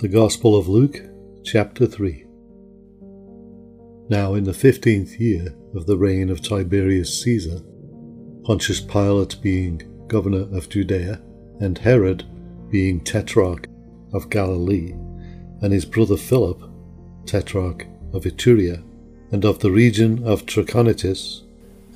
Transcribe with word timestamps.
The 0.00 0.06
Gospel 0.06 0.56
of 0.56 0.68
Luke, 0.68 1.02
chapter 1.42 1.84
3. 1.84 2.24
Now, 4.08 4.34
in 4.34 4.44
the 4.44 4.54
fifteenth 4.54 5.18
year 5.18 5.56
of 5.74 5.86
the 5.86 5.96
reign 5.96 6.30
of 6.30 6.40
Tiberius 6.40 7.20
Caesar, 7.22 7.62
Pontius 8.44 8.80
Pilate 8.80 9.42
being 9.42 9.82
governor 10.06 10.46
of 10.56 10.68
Judea, 10.68 11.20
and 11.58 11.76
Herod 11.78 12.24
being 12.70 13.00
tetrarch 13.00 13.66
of 14.12 14.30
Galilee, 14.30 14.92
and 15.62 15.72
his 15.72 15.84
brother 15.84 16.16
Philip, 16.16 16.62
tetrarch 17.26 17.84
of 18.12 18.22
Iturea, 18.22 18.84
and 19.32 19.44
of 19.44 19.58
the 19.58 19.72
region 19.72 20.22
of 20.24 20.46
Trachonitis, 20.46 21.42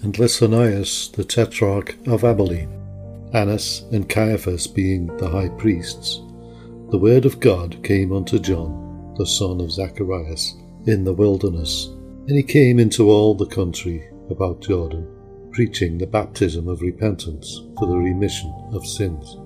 and 0.03 0.13
Lysanias 0.15 1.13
the 1.13 1.23
tetrarch 1.23 1.97
of 2.09 2.25
Abilene, 2.25 2.83
Annas 3.33 3.85
and 3.93 4.09
Caiaphas 4.09 4.67
being 4.67 5.07
the 5.19 5.29
high 5.29 5.51
priests, 5.51 6.21
the 6.93 6.99
word 6.99 7.25
of 7.25 7.41
God 7.41 7.83
came 7.83 8.13
unto 8.13 8.39
John, 8.39 9.15
the 9.17 9.25
son 9.25 9.63
of 9.63 9.73
Zacharias, 9.73 10.57
in 10.85 11.05
the 11.05 11.15
wilderness. 11.15 11.87
And 12.29 12.37
he 12.37 12.43
came 12.43 12.79
into 12.79 13.09
all 13.09 13.35
the 13.35 13.47
country 13.47 14.07
about 14.29 14.61
Jordan, 14.61 15.09
preaching 15.53 15.97
the 15.97 16.07
baptism 16.07 16.69
of 16.69 16.83
repentance 16.83 17.63
for 17.79 17.87
the 17.87 17.97
remission 17.97 18.53
of 18.75 18.87
sins. 18.87 19.39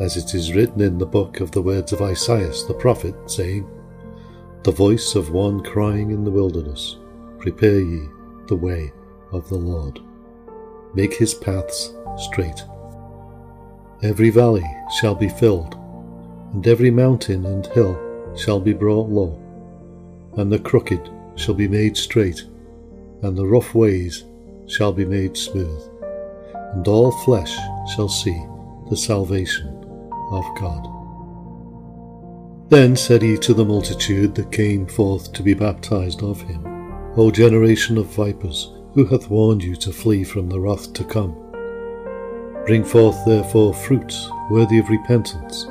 As 0.00 0.16
it 0.16 0.34
is 0.34 0.54
written 0.54 0.80
in 0.80 0.96
the 0.96 1.04
book 1.04 1.40
of 1.40 1.50
the 1.50 1.60
words 1.60 1.92
of 1.92 2.00
Isaiah 2.00 2.50
the 2.66 2.72
prophet, 2.72 3.14
saying, 3.26 3.68
The 4.64 4.72
voice 4.72 5.16
of 5.16 5.32
one 5.32 5.62
crying 5.62 6.12
in 6.12 6.24
the 6.24 6.30
wilderness, 6.30 6.96
Prepare 7.40 7.80
ye 7.80 8.08
the 8.46 8.56
way 8.56 8.90
of 9.32 9.46
the 9.50 9.58
Lord. 9.58 10.00
Make 10.94 11.12
his 11.12 11.34
paths 11.34 11.92
straight. 12.16 12.64
Every 14.00 14.30
valley 14.30 14.64
shall 15.00 15.16
be 15.16 15.28
filled, 15.28 15.74
and 16.52 16.64
every 16.66 16.90
mountain 16.90 17.44
and 17.44 17.66
hill 17.66 17.98
shall 18.36 18.60
be 18.60 18.72
brought 18.72 19.08
low, 19.08 19.36
and 20.36 20.52
the 20.52 20.60
crooked 20.60 21.10
shall 21.34 21.54
be 21.54 21.66
made 21.66 21.96
straight, 21.96 22.44
and 23.22 23.36
the 23.36 23.46
rough 23.46 23.74
ways 23.74 24.24
shall 24.66 24.92
be 24.92 25.04
made 25.04 25.36
smooth, 25.36 25.82
and 26.74 26.86
all 26.86 27.10
flesh 27.10 27.56
shall 27.96 28.08
see 28.08 28.40
the 28.88 28.96
salvation 28.96 29.66
of 30.30 30.44
God. 30.60 30.86
Then 32.68 32.94
said 32.94 33.22
he 33.22 33.36
to 33.38 33.52
the 33.52 33.64
multitude 33.64 34.36
that 34.36 34.52
came 34.52 34.86
forth 34.86 35.32
to 35.32 35.42
be 35.42 35.54
baptized 35.54 36.22
of 36.22 36.40
him, 36.42 36.64
O 37.16 37.32
generation 37.32 37.98
of 37.98 38.06
vipers, 38.06 38.70
who 38.94 39.06
hath 39.06 39.28
warned 39.28 39.64
you 39.64 39.74
to 39.74 39.92
flee 39.92 40.22
from 40.22 40.48
the 40.48 40.60
wrath 40.60 40.92
to 40.92 41.02
come? 41.02 41.47
Bring 42.68 42.84
forth 42.84 43.24
therefore 43.24 43.72
fruits 43.72 44.28
worthy 44.50 44.78
of 44.78 44.90
repentance, 44.90 45.64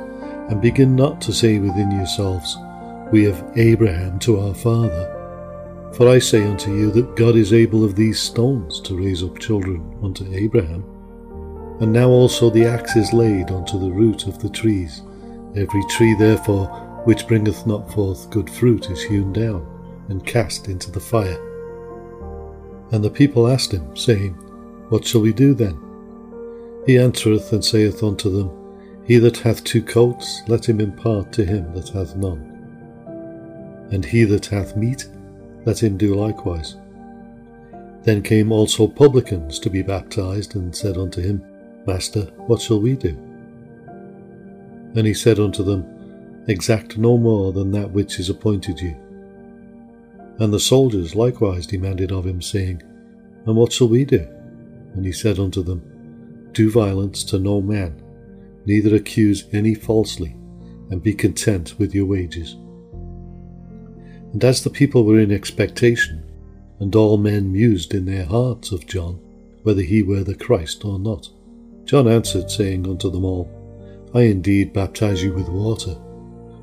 and 0.50 0.59
begin 0.59 0.95
not 0.95 1.22
to 1.22 1.31
say 1.31 1.59
within 1.59 1.92
yourselves, 1.92 2.58
We 3.12 3.23
have 3.26 3.52
Abraham 3.56 4.17
to 4.22 4.39
our 4.39 4.56
father. 4.56 5.92
For 5.94 6.09
I 6.09 6.17
say 6.17 6.44
unto 6.44 6.76
you 6.76 6.89
that 6.94 7.16
God 7.16 7.36
is 7.36 7.54
able 7.54 7.84
of 7.84 7.95
these 7.95 8.20
stones 8.20 8.81
to 8.81 8.98
raise 8.98 9.22
up 9.22 9.38
children 9.38 9.95
unto 10.02 10.26
Abraham. 10.34 10.84
And 11.81 11.94
now 11.94 12.09
also 12.09 12.50
the 12.50 12.66
axe 12.66 12.95
is 12.95 13.14
laid 13.14 13.52
unto 13.52 13.78
the 13.78 13.92
root 13.92 14.26
of 14.26 14.39
the 14.39 14.50
trees. 14.50 15.04
Every 15.56 15.84
tree 15.92 16.16
therefore 16.16 16.66
which 17.04 17.28
bringeth 17.28 17.67
not 17.67 17.94
forth 17.94 18.32
good 18.32 18.50
fruit 18.50 18.89
is 18.89 19.04
hewn 19.04 19.32
down, 19.34 19.67
and 20.09 20.26
cast 20.26 20.67
into 20.67 20.89
the 20.89 21.00
fire. 21.00 21.39
And 22.92 23.04
the 23.04 23.11
people 23.11 23.48
asked 23.48 23.72
him, 23.72 23.95
saying, 23.95 24.34
What 24.89 25.06
shall 25.06 25.22
we 25.22 25.32
do 25.32 25.54
then? 25.54 25.86
He 26.88 26.97
answereth 26.97 27.52
and 27.52 27.63
saith 27.63 28.02
unto 28.02 28.30
them, 28.30 28.49
He 29.05 29.17
that 29.17 29.39
hath 29.39 29.66
two 29.66 29.83
coats, 29.83 30.41
let 30.47 30.67
him 30.67 30.80
impart 30.80 31.33
to 31.33 31.43
him 31.43 31.73
that 31.73 31.89
hath 31.89 32.16
none. 32.16 32.53
And 33.91 34.05
he 34.05 34.23
that 34.23 34.45
hath 34.45 34.77
meat, 34.77 35.05
let 35.65 35.83
him 35.83 35.97
do 35.97 36.15
likewise. 36.15 36.77
Then 38.03 38.23
came 38.23 38.53
also 38.53 38.87
publicans 38.87 39.59
to 39.59 39.70
be 39.70 39.81
baptized, 39.81 40.55
and 40.55 40.73
said 40.73 40.97
unto 40.97 41.21
him, 41.21 41.43
Master, 41.86 42.21
what 42.47 42.61
shall 42.61 42.80
we 42.80 42.95
do? 42.95 43.17
And 44.95 45.05
he 45.05 45.14
said 45.14 45.39
unto 45.39 45.64
them, 45.64 45.86
Exact 46.47 46.97
no 46.97 47.17
more 47.17 47.52
than 47.52 47.71
that 47.71 47.92
which 47.92 48.17
is 48.17 48.30
appointed 48.30 48.80
you. 48.80 48.95
And 50.39 50.53
the 50.53 50.59
soldiers 50.59 51.15
likewise 51.15 51.67
demanded 51.67 52.14
of 52.14 52.26
him, 52.26 52.42
saying, 52.42 52.81
And 53.45 53.58
what 53.58 53.73
shall 53.73 53.89
we 53.89 54.05
do? 54.05 54.26
And 54.93 55.05
he 55.05 55.11
said 55.11 55.37
unto 55.37 55.61
them, 55.61 55.81
do 56.58 56.72
violence 56.72 57.23
to 57.23 57.38
no 57.38 57.62
man, 57.62 58.02
neither 58.66 58.95
accuse 58.95 59.45
any 59.54 59.76
falsely, 59.76 60.36
and 60.90 61.04
be 61.04 61.14
content 61.14 61.76
with 61.78 61.94
your 61.94 62.08
wages. 62.08 62.54
And 64.34 64.44
as 64.44 64.64
the 64.64 64.72
people 64.72 65.06
were 65.06 65.20
in 65.20 65.32
expectation, 65.32 66.23
and 66.80 66.95
all 66.95 67.18
men 67.18 67.52
mused 67.52 67.94
in 67.94 68.06
their 68.06 68.26
hearts 68.26 68.72
of 68.72 68.88
John, 68.88 69.20
whether 69.62 69.84
he 69.84 70.02
were 70.02 70.23
the 70.23 70.34
Christ 70.34 70.84
or 70.84 70.98
not, 70.98 71.30
John 71.86 72.08
answered, 72.08 72.50
saying 72.50 72.88
unto 72.88 73.12
them 73.12 73.24
all, 73.24 73.48
I 74.16 74.22
indeed 74.22 74.74
baptize 74.74 75.22
you 75.22 75.34
with 75.34 75.50
water, 75.50 75.95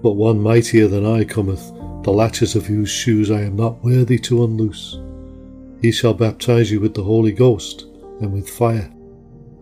but 0.03 0.15
one 0.15 0.41
mightier 0.41 0.89
than 0.89 1.07
I 1.07 1.23
cometh, 1.23 1.73
the 2.03 2.13
latches 2.13 2.57
of 2.57 2.67
whose 2.67 2.91
shoes 2.91 3.31
I 3.31 3.43
am 3.43 3.55
not 3.55 3.85
worthy 3.85 4.19
to 4.19 4.43
unloose. 4.43 4.99
He 5.81 5.93
shall 5.93 6.15
baptize 6.15 6.73
you 6.73 6.81
with 6.81 6.95
the 6.95 7.05
Holy 7.05 7.33
Ghost 7.33 7.83
and 8.21 8.33
with 8.33 8.51
fire 8.51 8.94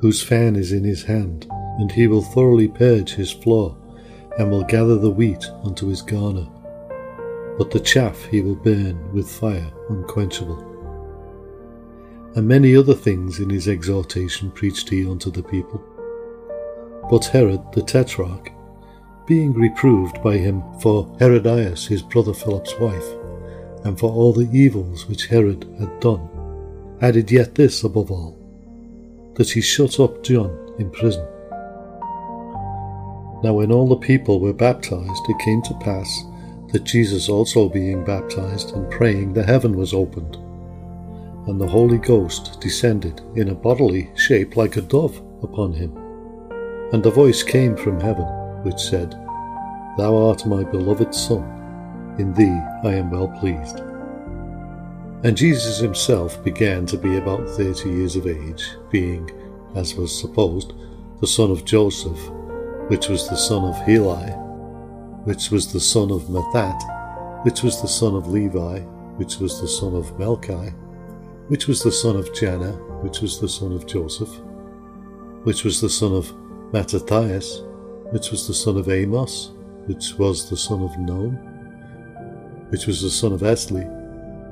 whose 0.02 0.20
fan 0.20 0.56
is 0.56 0.72
in 0.72 0.82
his 0.82 1.04
hand, 1.04 1.46
and 1.78 1.92
he 1.92 2.08
will 2.08 2.20
thoroughly 2.20 2.66
purge 2.66 3.14
his 3.14 3.30
floor, 3.30 3.78
and 4.36 4.50
will 4.50 4.64
gather 4.64 4.98
the 4.98 5.10
wheat 5.10 5.46
unto 5.62 5.86
his 5.86 6.02
garner. 6.02 6.46
But 7.56 7.70
the 7.70 7.78
chaff 7.78 8.24
he 8.24 8.40
will 8.40 8.56
burn 8.56 9.12
with 9.14 9.30
fire 9.30 9.72
unquenchable. 9.88 10.68
And 12.34 12.48
many 12.48 12.74
other 12.74 12.94
things 12.94 13.38
in 13.38 13.48
his 13.48 13.68
exhortation 13.68 14.50
preached 14.50 14.88
he 14.88 15.08
unto 15.08 15.30
the 15.30 15.42
people. 15.44 15.80
But 17.08 17.26
Herod 17.26 17.60
the 17.72 17.82
Tetrarch, 17.82 18.50
being 19.26 19.52
reproved 19.52 20.20
by 20.20 20.36
him 20.36 20.64
for 20.80 21.14
Herodias 21.20 21.86
his 21.86 22.02
brother 22.02 22.34
Philip's 22.34 22.74
wife, 22.80 23.06
and 23.84 23.96
for 23.96 24.10
all 24.10 24.32
the 24.32 24.50
evils 24.52 25.06
which 25.06 25.26
Herod 25.26 25.64
had 25.78 26.00
done, 26.00 26.28
added 27.00 27.30
yet 27.30 27.54
this 27.54 27.84
above 27.84 28.10
all, 28.10 28.41
that 29.34 29.50
he 29.50 29.60
shut 29.60 29.98
up 30.00 30.22
John 30.22 30.74
in 30.78 30.90
prison. 30.90 31.26
Now, 33.42 33.54
when 33.54 33.72
all 33.72 33.88
the 33.88 33.96
people 33.96 34.38
were 34.38 34.52
baptized, 34.52 35.22
it 35.28 35.44
came 35.44 35.62
to 35.62 35.74
pass 35.80 36.24
that 36.72 36.84
Jesus 36.84 37.28
also 37.28 37.68
being 37.68 38.04
baptized 38.04 38.74
and 38.74 38.90
praying, 38.90 39.32
the 39.32 39.42
heaven 39.42 39.76
was 39.76 39.92
opened, 39.92 40.36
and 41.46 41.60
the 41.60 41.66
Holy 41.66 41.98
Ghost 41.98 42.60
descended 42.60 43.20
in 43.34 43.48
a 43.48 43.54
bodily 43.54 44.10
shape 44.16 44.56
like 44.56 44.76
a 44.76 44.80
dove 44.80 45.20
upon 45.42 45.72
him. 45.72 45.96
And 46.92 47.04
a 47.04 47.10
voice 47.10 47.42
came 47.42 47.76
from 47.76 48.00
heaven, 48.00 48.26
which 48.62 48.80
said, 48.80 49.12
Thou 49.98 50.28
art 50.28 50.46
my 50.46 50.64
beloved 50.64 51.14
Son, 51.14 51.42
in 52.18 52.32
thee 52.32 52.60
I 52.84 52.94
am 52.94 53.10
well 53.10 53.28
pleased. 53.28 53.80
And 55.24 55.36
Jesus 55.36 55.78
himself 55.78 56.42
began 56.42 56.84
to 56.86 56.96
be 56.98 57.16
about 57.16 57.48
thirty 57.48 57.90
years 57.90 58.16
of 58.16 58.26
age, 58.26 58.64
being, 58.90 59.30
as 59.76 59.94
was 59.94 60.20
supposed, 60.20 60.72
the 61.20 61.28
son 61.28 61.52
of 61.52 61.64
Joseph, 61.64 62.18
which 62.88 63.08
was 63.08 63.28
the 63.28 63.36
son 63.36 63.64
of 63.64 63.76
Heli, 63.86 64.32
which 65.22 65.52
was 65.52 65.72
the 65.72 65.78
son 65.78 66.10
of 66.10 66.22
Matthat, 66.22 67.44
which 67.44 67.62
was 67.62 67.80
the 67.80 67.86
son 67.86 68.16
of 68.16 68.26
Levi, 68.26 68.80
which 69.16 69.38
was 69.38 69.60
the 69.60 69.68
son 69.68 69.94
of 69.94 70.18
Melchi, 70.18 70.74
which 71.46 71.68
was 71.68 71.84
the 71.84 71.92
son 71.92 72.16
of 72.16 72.32
Janna, 72.32 72.74
which 73.04 73.20
was 73.20 73.40
the 73.40 73.48
son 73.48 73.70
of 73.72 73.86
Joseph, 73.86 74.40
which 75.44 75.62
was 75.62 75.80
the 75.80 75.88
son 75.88 76.12
of 76.12 76.34
Mattathias, 76.72 77.62
which 78.10 78.32
was 78.32 78.48
the 78.48 78.54
son 78.54 78.76
of 78.76 78.88
Amos, 78.88 79.52
which 79.86 80.14
was 80.18 80.50
the 80.50 80.56
son 80.56 80.82
of 80.82 80.90
Naum, 80.92 81.38
which 82.72 82.88
was 82.88 83.02
the 83.02 83.10
son 83.10 83.32
of 83.32 83.42
Esli, 83.42 84.01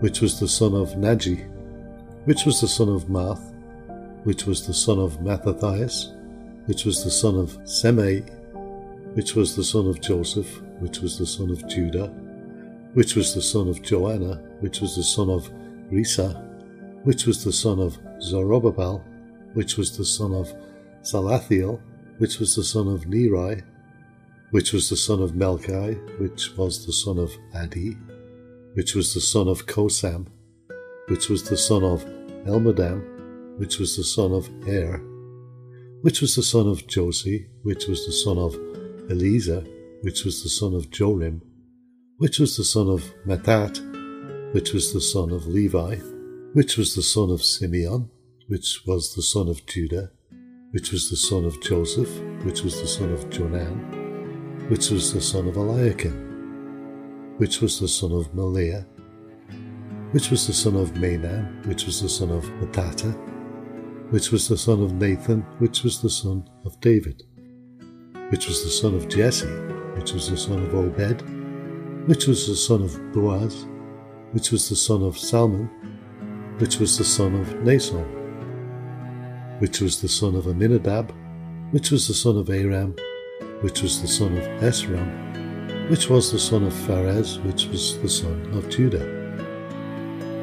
which 0.00 0.20
was 0.20 0.40
the 0.40 0.48
son 0.48 0.74
of 0.74 0.96
Nagge, 0.96 1.46
which 2.24 2.44
was 2.44 2.60
the 2.60 2.68
son 2.68 2.88
of 2.88 3.04
Maath, 3.04 3.52
which 4.24 4.46
was 4.46 4.66
the 4.66 4.74
son 4.74 4.98
of 4.98 5.22
Mattathias, 5.22 6.12
which 6.66 6.84
was 6.84 7.04
the 7.04 7.10
son 7.10 7.38
of 7.38 7.50
Semei, 7.64 8.28
which 9.14 9.34
was 9.34 9.56
the 9.56 9.64
son 9.64 9.86
of 9.86 10.00
Joseph, 10.00 10.60
which 10.80 11.00
was 11.00 11.18
the 11.18 11.26
son 11.26 11.50
of 11.50 11.66
Judah, 11.68 12.08
which 12.94 13.14
was 13.14 13.34
the 13.34 13.42
son 13.42 13.68
of 13.68 13.82
Joanna, 13.82 14.36
which 14.60 14.80
was 14.80 14.96
the 14.96 15.02
son 15.02 15.28
of 15.28 15.50
Rhesa, 15.90 16.34
which 17.04 17.26
was 17.26 17.44
the 17.44 17.52
son 17.52 17.78
of 17.78 17.98
Zorobabel, 18.20 19.02
which 19.54 19.76
was 19.76 19.96
the 19.96 20.04
son 20.04 20.32
of 20.32 20.52
Salathiel, 21.02 21.80
which 22.18 22.38
was 22.38 22.56
the 22.56 22.64
son 22.64 22.88
of 22.88 23.06
Neri, 23.06 23.62
which 24.50 24.72
was 24.72 24.88
the 24.88 24.96
son 24.96 25.22
of 25.22 25.32
Melchi, 25.32 25.94
which 26.18 26.56
was 26.56 26.86
the 26.86 26.92
son 26.92 27.18
of 27.18 27.30
Addi, 27.54 27.96
which 28.74 28.94
was 28.94 29.14
the 29.14 29.20
son 29.20 29.48
of 29.48 29.66
Cosam, 29.66 30.26
which 31.08 31.28
was 31.28 31.42
the 31.48 31.56
son 31.56 31.82
of 31.82 32.04
Elmadam, 32.46 33.58
which 33.58 33.78
was 33.78 33.96
the 33.96 34.04
son 34.04 34.32
of 34.32 34.48
Er, 34.68 34.98
which 36.02 36.20
was 36.20 36.36
the 36.36 36.42
son 36.42 36.68
of 36.68 36.82
Jose, 36.92 37.46
which 37.62 37.86
was 37.86 38.06
the 38.06 38.12
son 38.12 38.38
of 38.38 38.54
Eliezer, 39.10 39.64
which 40.02 40.24
was 40.24 40.42
the 40.42 40.48
son 40.48 40.72
of 40.74 40.90
Jorim, 40.90 41.40
which 42.18 42.38
was 42.38 42.56
the 42.56 42.64
son 42.64 42.88
of 42.88 43.12
Matthat, 43.26 43.78
which 44.54 44.72
was 44.72 44.92
the 44.92 45.00
son 45.00 45.30
of 45.30 45.46
Levi, 45.46 45.96
which 46.52 46.76
was 46.76 46.94
the 46.94 47.02
son 47.02 47.30
of 47.30 47.44
Simeon, 47.44 48.08
which 48.48 48.82
was 48.86 49.14
the 49.14 49.22
son 49.22 49.48
of 49.48 49.66
Judah, 49.66 50.10
which 50.70 50.92
was 50.92 51.10
the 51.10 51.16
son 51.16 51.44
of 51.44 51.60
Joseph, 51.62 52.10
which 52.44 52.62
was 52.62 52.80
the 52.80 52.86
son 52.88 53.12
of 53.12 53.28
Jonan, 53.30 54.68
which 54.70 54.90
was 54.90 55.12
the 55.12 55.20
son 55.20 55.48
of 55.48 55.56
Eliakim, 55.56 56.29
which 57.40 57.62
was 57.62 57.80
the 57.80 57.88
son 57.88 58.12
of 58.12 58.34
Melea, 58.34 58.84
which 60.12 60.30
was 60.30 60.46
the 60.46 60.52
son 60.52 60.76
of 60.76 60.92
Menan, 60.92 61.66
which 61.66 61.86
was 61.86 62.02
the 62.02 62.08
son 62.08 62.30
of 62.30 62.44
Mattatha, 62.60 63.12
which 64.10 64.30
was 64.30 64.46
the 64.46 64.58
son 64.58 64.82
of 64.82 64.92
Nathan, 64.92 65.40
which 65.58 65.82
was 65.82 66.02
the 66.02 66.10
son 66.10 66.46
of 66.66 66.78
David, 66.82 67.22
which 68.28 68.46
was 68.46 68.62
the 68.62 68.68
son 68.68 68.94
of 68.94 69.08
Jesse, 69.08 69.46
which 69.96 70.12
was 70.12 70.28
the 70.28 70.36
son 70.36 70.62
of 70.62 70.74
Obed, 70.74 71.22
which 72.06 72.26
was 72.26 72.46
the 72.46 72.54
son 72.54 72.82
of 72.82 73.12
Boaz, 73.14 73.66
which 74.32 74.50
was 74.50 74.68
the 74.68 74.76
son 74.76 75.02
of 75.02 75.16
Salmon, 75.16 75.70
which 76.58 76.78
was 76.78 76.98
the 76.98 77.04
son 77.04 77.34
of 77.34 77.46
Naasson, 77.64 78.04
which 79.62 79.80
was 79.80 80.02
the 80.02 80.10
son 80.10 80.34
of 80.34 80.46
Aminadab, 80.46 81.10
which 81.70 81.90
was 81.90 82.06
the 82.06 82.12
son 82.12 82.36
of 82.36 82.50
Aram, 82.50 82.94
which 83.62 83.80
was 83.80 84.02
the 84.02 84.08
son 84.08 84.36
of 84.36 84.44
Esrom, 84.60 85.29
which 85.90 86.08
was 86.08 86.30
the 86.30 86.38
son 86.38 86.62
of 86.62 86.72
Phares, 86.72 87.40
which 87.40 87.66
was 87.66 87.98
the 87.98 88.08
son 88.08 88.48
of 88.54 88.68
Judah, 88.68 89.04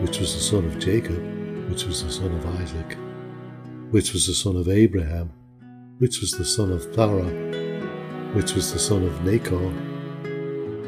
which 0.01 0.19
was 0.19 0.35
the 0.35 0.41
son 0.41 0.65
of 0.65 0.77
Jacob, 0.77 1.23
which 1.69 1.85
was 1.85 2.03
the 2.03 2.11
son 2.11 2.33
of 2.33 2.45
Isaac, 2.59 2.97
which 3.91 4.11
was 4.11 4.27
the 4.27 4.33
son 4.33 4.57
of 4.57 4.67
Abraham, 4.67 5.31
which 5.99 6.19
was 6.19 6.31
the 6.31 6.43
son 6.43 6.69
of 6.69 6.93
Thara, 6.93 7.29
which 8.33 8.55
was 8.55 8.73
the 8.73 8.79
son 8.79 9.05
of 9.05 9.13
Nachor, 9.21 9.71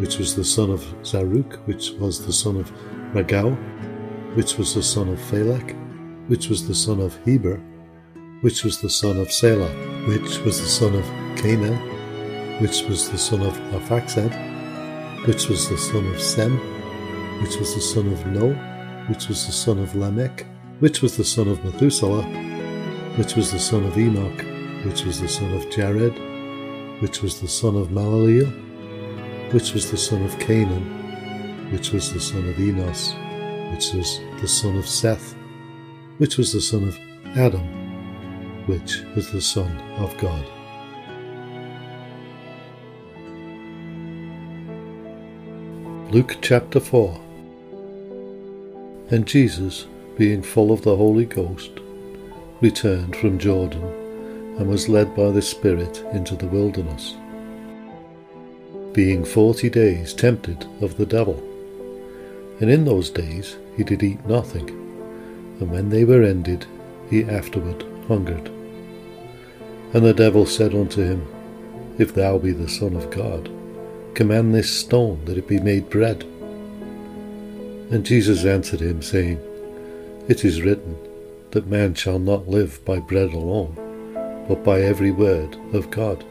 which 0.02 0.18
was 0.18 0.36
the 0.36 0.44
son 0.44 0.72
of 0.72 0.82
Saruch, 1.04 1.56
which 1.66 1.92
was 1.92 2.26
the 2.26 2.34
son 2.34 2.58
of 2.58 2.70
Ragau, 3.14 3.56
which 4.36 4.58
was 4.58 4.76
the 4.76 4.84
son 4.84 5.08
of 5.08 5.20
Phalec, 5.20 5.74
which 6.28 6.50
was 6.50 6.68
the 6.68 6.76
son 6.76 7.00
of 7.00 7.18
Heber, 7.24 7.62
which 8.42 8.66
was 8.66 8.82
the 8.82 8.90
son 8.90 9.22
of 9.22 9.32
Sala, 9.32 9.70
which 10.10 10.40
was 10.40 10.60
the 10.60 10.68
son 10.68 10.96
of 10.96 11.06
Cainan, 11.38 11.80
which 12.60 12.84
was 12.90 13.10
the 13.10 13.18
son 13.18 13.42
of 13.42 13.58
Arphaxad, 13.72 14.49
which 15.26 15.50
was 15.50 15.70
the 15.70 15.78
son 15.78 16.08
of 16.08 16.22
Sem, 16.22 16.58
which 17.42 17.58
was 17.58 17.76
the 17.76 17.82
son 17.82 18.08
of 18.08 18.26
Noah, 18.28 18.56
which 19.10 19.28
was 19.28 19.46
the 19.46 19.52
son 19.52 19.80
of 19.80 19.96
Lamech, 19.96 20.46
which 20.80 21.02
was 21.02 21.18
the 21.18 21.24
son 21.24 21.48
of 21.48 21.64
Methuselah, 21.64 22.24
which 23.18 23.36
was 23.36 23.52
the 23.52 23.60
son 23.60 23.84
of 23.84 23.98
Enoch, 23.98 24.46
which 24.86 25.04
was 25.04 25.20
the 25.20 25.28
son 25.28 25.52
of 25.54 25.70
Jared, 25.70 26.14
which 27.02 27.22
was 27.22 27.42
the 27.42 27.48
son 27.48 27.76
of 27.76 27.90
Maleleel, 27.90 28.50
which 29.54 29.74
was 29.74 29.92
the 29.92 29.98
son 29.98 30.24
of 30.24 30.38
Cainan, 30.40 31.72
which 31.72 31.92
was 31.92 32.14
the 32.14 32.20
son 32.20 32.48
of 32.48 32.60
Enos, 32.60 33.14
which 33.72 33.94
was 33.94 34.20
the 34.42 34.48
son 34.48 34.78
of 34.78 34.88
Seth, 34.88 35.36
which 36.18 36.38
was 36.38 36.54
the 36.54 36.62
son 36.62 36.88
of 36.88 36.98
Adam, 37.38 38.66
which 38.68 39.02
was 39.16 39.32
the 39.32 39.42
son 39.42 39.78
of 39.98 40.18
God. 40.18 40.46
Luke 46.10 46.38
chapter 46.42 46.80
4 46.80 47.20
And 49.12 49.26
Jesus, 49.26 49.88
being 50.18 50.42
full 50.42 50.72
of 50.72 50.82
the 50.82 50.96
Holy 50.96 51.26
Ghost, 51.26 51.72
returned 52.62 53.16
from 53.16 53.40
Jordan 53.40 53.84
and 54.58 54.68
was 54.68 54.90
led 54.90 55.16
by 55.16 55.30
the 55.32 55.42
Spirit 55.42 56.04
into 56.14 56.36
the 56.36 56.48
wilderness 56.48 57.16
being 58.94 59.24
forty 59.24 59.70
days 59.70 60.14
tempted 60.14 60.66
of 60.82 60.98
the 60.98 61.06
devil. 61.06 61.42
And 62.60 62.70
in 62.70 62.86
those 62.86 63.10
days 63.10 63.58
he 63.78 63.84
did 63.84 64.04
eat 64.04 64.26
nothing, 64.26 64.70
and 65.60 65.72
when 65.72 65.90
they 65.90 66.04
were 66.04 66.24
ended, 66.24 66.66
he 67.10 67.24
afterward 67.24 67.86
hungered. 68.08 68.48
And 69.94 70.04
the 70.04 70.14
devil 70.14 70.46
said 70.46 70.74
unto 70.74 71.02
him, 71.02 71.28
If 71.98 72.14
thou 72.14 72.38
be 72.38 72.52
the 72.52 72.70
Son 72.70 72.96
of 72.96 73.10
God, 73.12 73.50
command 74.20 74.54
this 74.54 74.70
stone 74.70 75.24
that 75.24 75.38
it 75.38 75.48
be 75.48 75.62
made 75.62 75.90
bread. 75.90 76.24
And 77.90 78.06
Jesus 78.06 78.44
answered 78.44 78.82
him, 78.82 79.02
saying, 79.02 79.40
It 80.28 80.44
is 80.44 80.62
written, 80.62 80.98
that 81.52 81.68
man 81.68 81.94
shall 81.94 82.20
not 82.20 82.50
live 82.50 82.84
by 82.84 83.00
bread 83.00 83.32
alone, 83.32 83.74
but 84.46 84.62
by 84.62 84.82
every 84.82 85.12
word 85.12 85.56
of 85.72 85.90
God. 85.90 86.26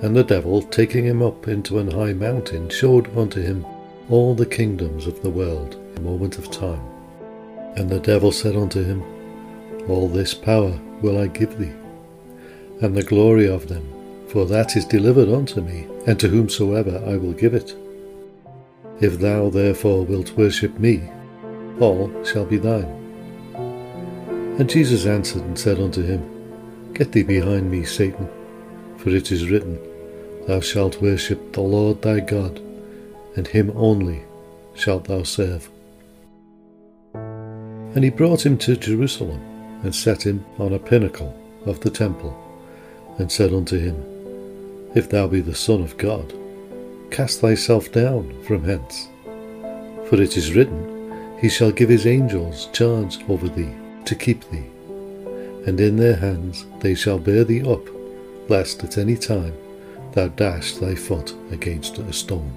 And 0.00 0.16
the 0.16 0.24
devil, 0.24 0.62
taking 0.62 1.04
him 1.04 1.20
up 1.20 1.46
into 1.46 1.78
an 1.78 1.90
high 1.90 2.14
mountain, 2.14 2.70
showed 2.70 3.14
unto 3.14 3.42
him 3.42 3.66
all 4.08 4.34
the 4.34 4.46
kingdoms 4.46 5.06
of 5.06 5.20
the 5.20 5.28
world 5.28 5.74
in 5.74 5.98
a 5.98 6.00
moment 6.10 6.38
of 6.38 6.50
time. 6.50 6.80
And 7.76 7.90
the 7.90 8.00
devil 8.00 8.32
said 8.32 8.56
unto 8.56 8.82
him, 8.82 9.02
All 9.90 10.08
this 10.08 10.32
power 10.32 10.80
will 11.02 11.18
I 11.18 11.26
give 11.26 11.58
thee, 11.58 11.74
and 12.80 12.96
the 12.96 13.02
glory 13.02 13.46
of 13.46 13.68
them, 13.68 13.86
for 14.28 14.44
that 14.46 14.76
is 14.76 14.84
delivered 14.84 15.28
unto 15.28 15.60
me, 15.60 15.86
and 16.06 16.18
to 16.20 16.28
whomsoever 16.28 17.02
I 17.06 17.16
will 17.16 17.32
give 17.32 17.54
it. 17.54 17.74
If 19.00 19.18
thou 19.18 19.48
therefore 19.48 20.04
wilt 20.04 20.36
worship 20.36 20.78
me, 20.78 21.08
all 21.80 22.10
shall 22.24 22.44
be 22.44 22.58
thine. 22.58 22.94
And 24.58 24.68
Jesus 24.68 25.06
answered 25.06 25.42
and 25.42 25.58
said 25.58 25.78
unto 25.78 26.02
him, 26.02 26.92
Get 26.94 27.12
thee 27.12 27.22
behind 27.22 27.70
me, 27.70 27.84
Satan, 27.84 28.28
for 28.96 29.10
it 29.10 29.30
is 29.30 29.48
written, 29.48 29.78
Thou 30.46 30.60
shalt 30.60 31.00
worship 31.00 31.52
the 31.52 31.60
Lord 31.60 32.02
thy 32.02 32.20
God, 32.20 32.58
and 33.36 33.46
him 33.46 33.72
only 33.76 34.24
shalt 34.74 35.04
thou 35.04 35.22
serve. 35.22 35.70
And 37.14 38.02
he 38.02 38.10
brought 38.10 38.44
him 38.44 38.58
to 38.58 38.76
Jerusalem, 38.76 39.40
and 39.84 39.94
set 39.94 40.26
him 40.26 40.44
on 40.58 40.72
a 40.72 40.78
pinnacle 40.78 41.32
of 41.64 41.78
the 41.80 41.90
temple, 41.90 42.36
and 43.18 43.30
said 43.30 43.52
unto 43.52 43.78
him, 43.78 44.17
If 44.94 45.10
thou 45.10 45.26
be 45.26 45.40
the 45.40 45.54
Son 45.54 45.82
of 45.82 45.96
God, 45.98 46.32
cast 47.10 47.40
thyself 47.40 47.92
down 47.92 48.42
from 48.44 48.64
hence. 48.64 49.08
For 50.08 50.20
it 50.20 50.36
is 50.36 50.54
written, 50.54 51.38
He 51.40 51.48
shall 51.48 51.72
give 51.72 51.88
his 51.88 52.06
angels 52.06 52.68
charge 52.72 53.18
over 53.28 53.48
thee, 53.48 53.74
to 54.06 54.14
keep 54.14 54.48
thee, 54.50 54.64
and 55.66 55.78
in 55.78 55.96
their 55.96 56.16
hands 56.16 56.64
they 56.80 56.94
shall 56.94 57.18
bear 57.18 57.44
thee 57.44 57.62
up, 57.62 57.86
lest 58.48 58.82
at 58.82 58.96
any 58.96 59.16
time 59.16 59.54
thou 60.12 60.28
dash 60.28 60.74
thy 60.74 60.94
foot 60.94 61.34
against 61.50 61.98
a 61.98 62.12
stone. 62.12 62.52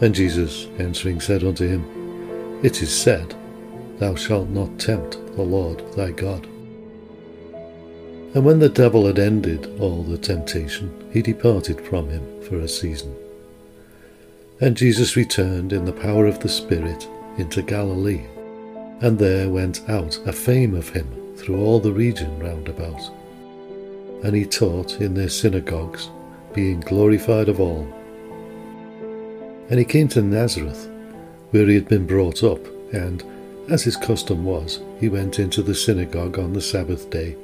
And 0.00 0.14
Jesus 0.14 0.66
answering 0.78 1.20
said 1.20 1.44
unto 1.44 1.68
him, 1.68 2.60
It 2.64 2.82
is 2.82 2.96
said, 2.96 3.34
Thou 3.98 4.14
shalt 4.14 4.48
not 4.48 4.78
tempt 4.78 5.12
the 5.36 5.42
Lord 5.42 5.80
thy 5.94 6.10
God. 6.10 6.48
And 8.34 8.44
when 8.44 8.58
the 8.58 8.68
devil 8.68 9.06
had 9.06 9.18
ended 9.18 9.78
all 9.80 10.02
the 10.02 10.18
temptation, 10.18 11.10
he 11.12 11.22
departed 11.22 11.80
from 11.82 12.08
him 12.08 12.42
for 12.42 12.60
a 12.60 12.68
season. 12.68 13.14
And 14.60 14.76
Jesus 14.76 15.16
returned 15.16 15.72
in 15.72 15.84
the 15.84 15.92
power 15.92 16.26
of 16.26 16.40
the 16.40 16.48
Spirit 16.48 17.08
into 17.36 17.62
Galilee, 17.62 18.24
and 19.00 19.18
there 19.18 19.50
went 19.50 19.88
out 19.88 20.18
a 20.26 20.32
fame 20.32 20.74
of 20.74 20.88
him 20.90 21.36
through 21.36 21.60
all 21.60 21.80
the 21.80 21.92
region 21.92 22.38
round 22.38 22.68
about 22.68 23.00
and 24.22 24.36
he 24.36 24.46
taught 24.46 25.00
in 25.00 25.14
their 25.14 25.28
synagogues, 25.28 26.08
being 26.54 26.80
glorified 26.80 27.48
of 27.48 27.60
all. 27.60 27.86
And 29.68 29.78
he 29.78 29.84
came 29.84 30.08
to 30.08 30.22
Nazareth, 30.22 30.88
where 31.50 31.66
he 31.66 31.74
had 31.74 31.88
been 31.88 32.06
brought 32.06 32.44
up, 32.44 32.64
and, 32.92 33.24
as 33.68 33.82
his 33.82 33.96
custom 33.96 34.44
was, 34.44 34.80
he 35.00 35.08
went 35.08 35.38
into 35.38 35.62
the 35.62 35.74
synagogue 35.74 36.38
on 36.38 36.52
the 36.52 36.60
Sabbath 36.60 37.10
day, 37.10 37.36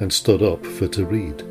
and 0.00 0.12
stood 0.12 0.42
up 0.42 0.64
for 0.64 0.88
to 0.88 1.04
read. 1.04 1.42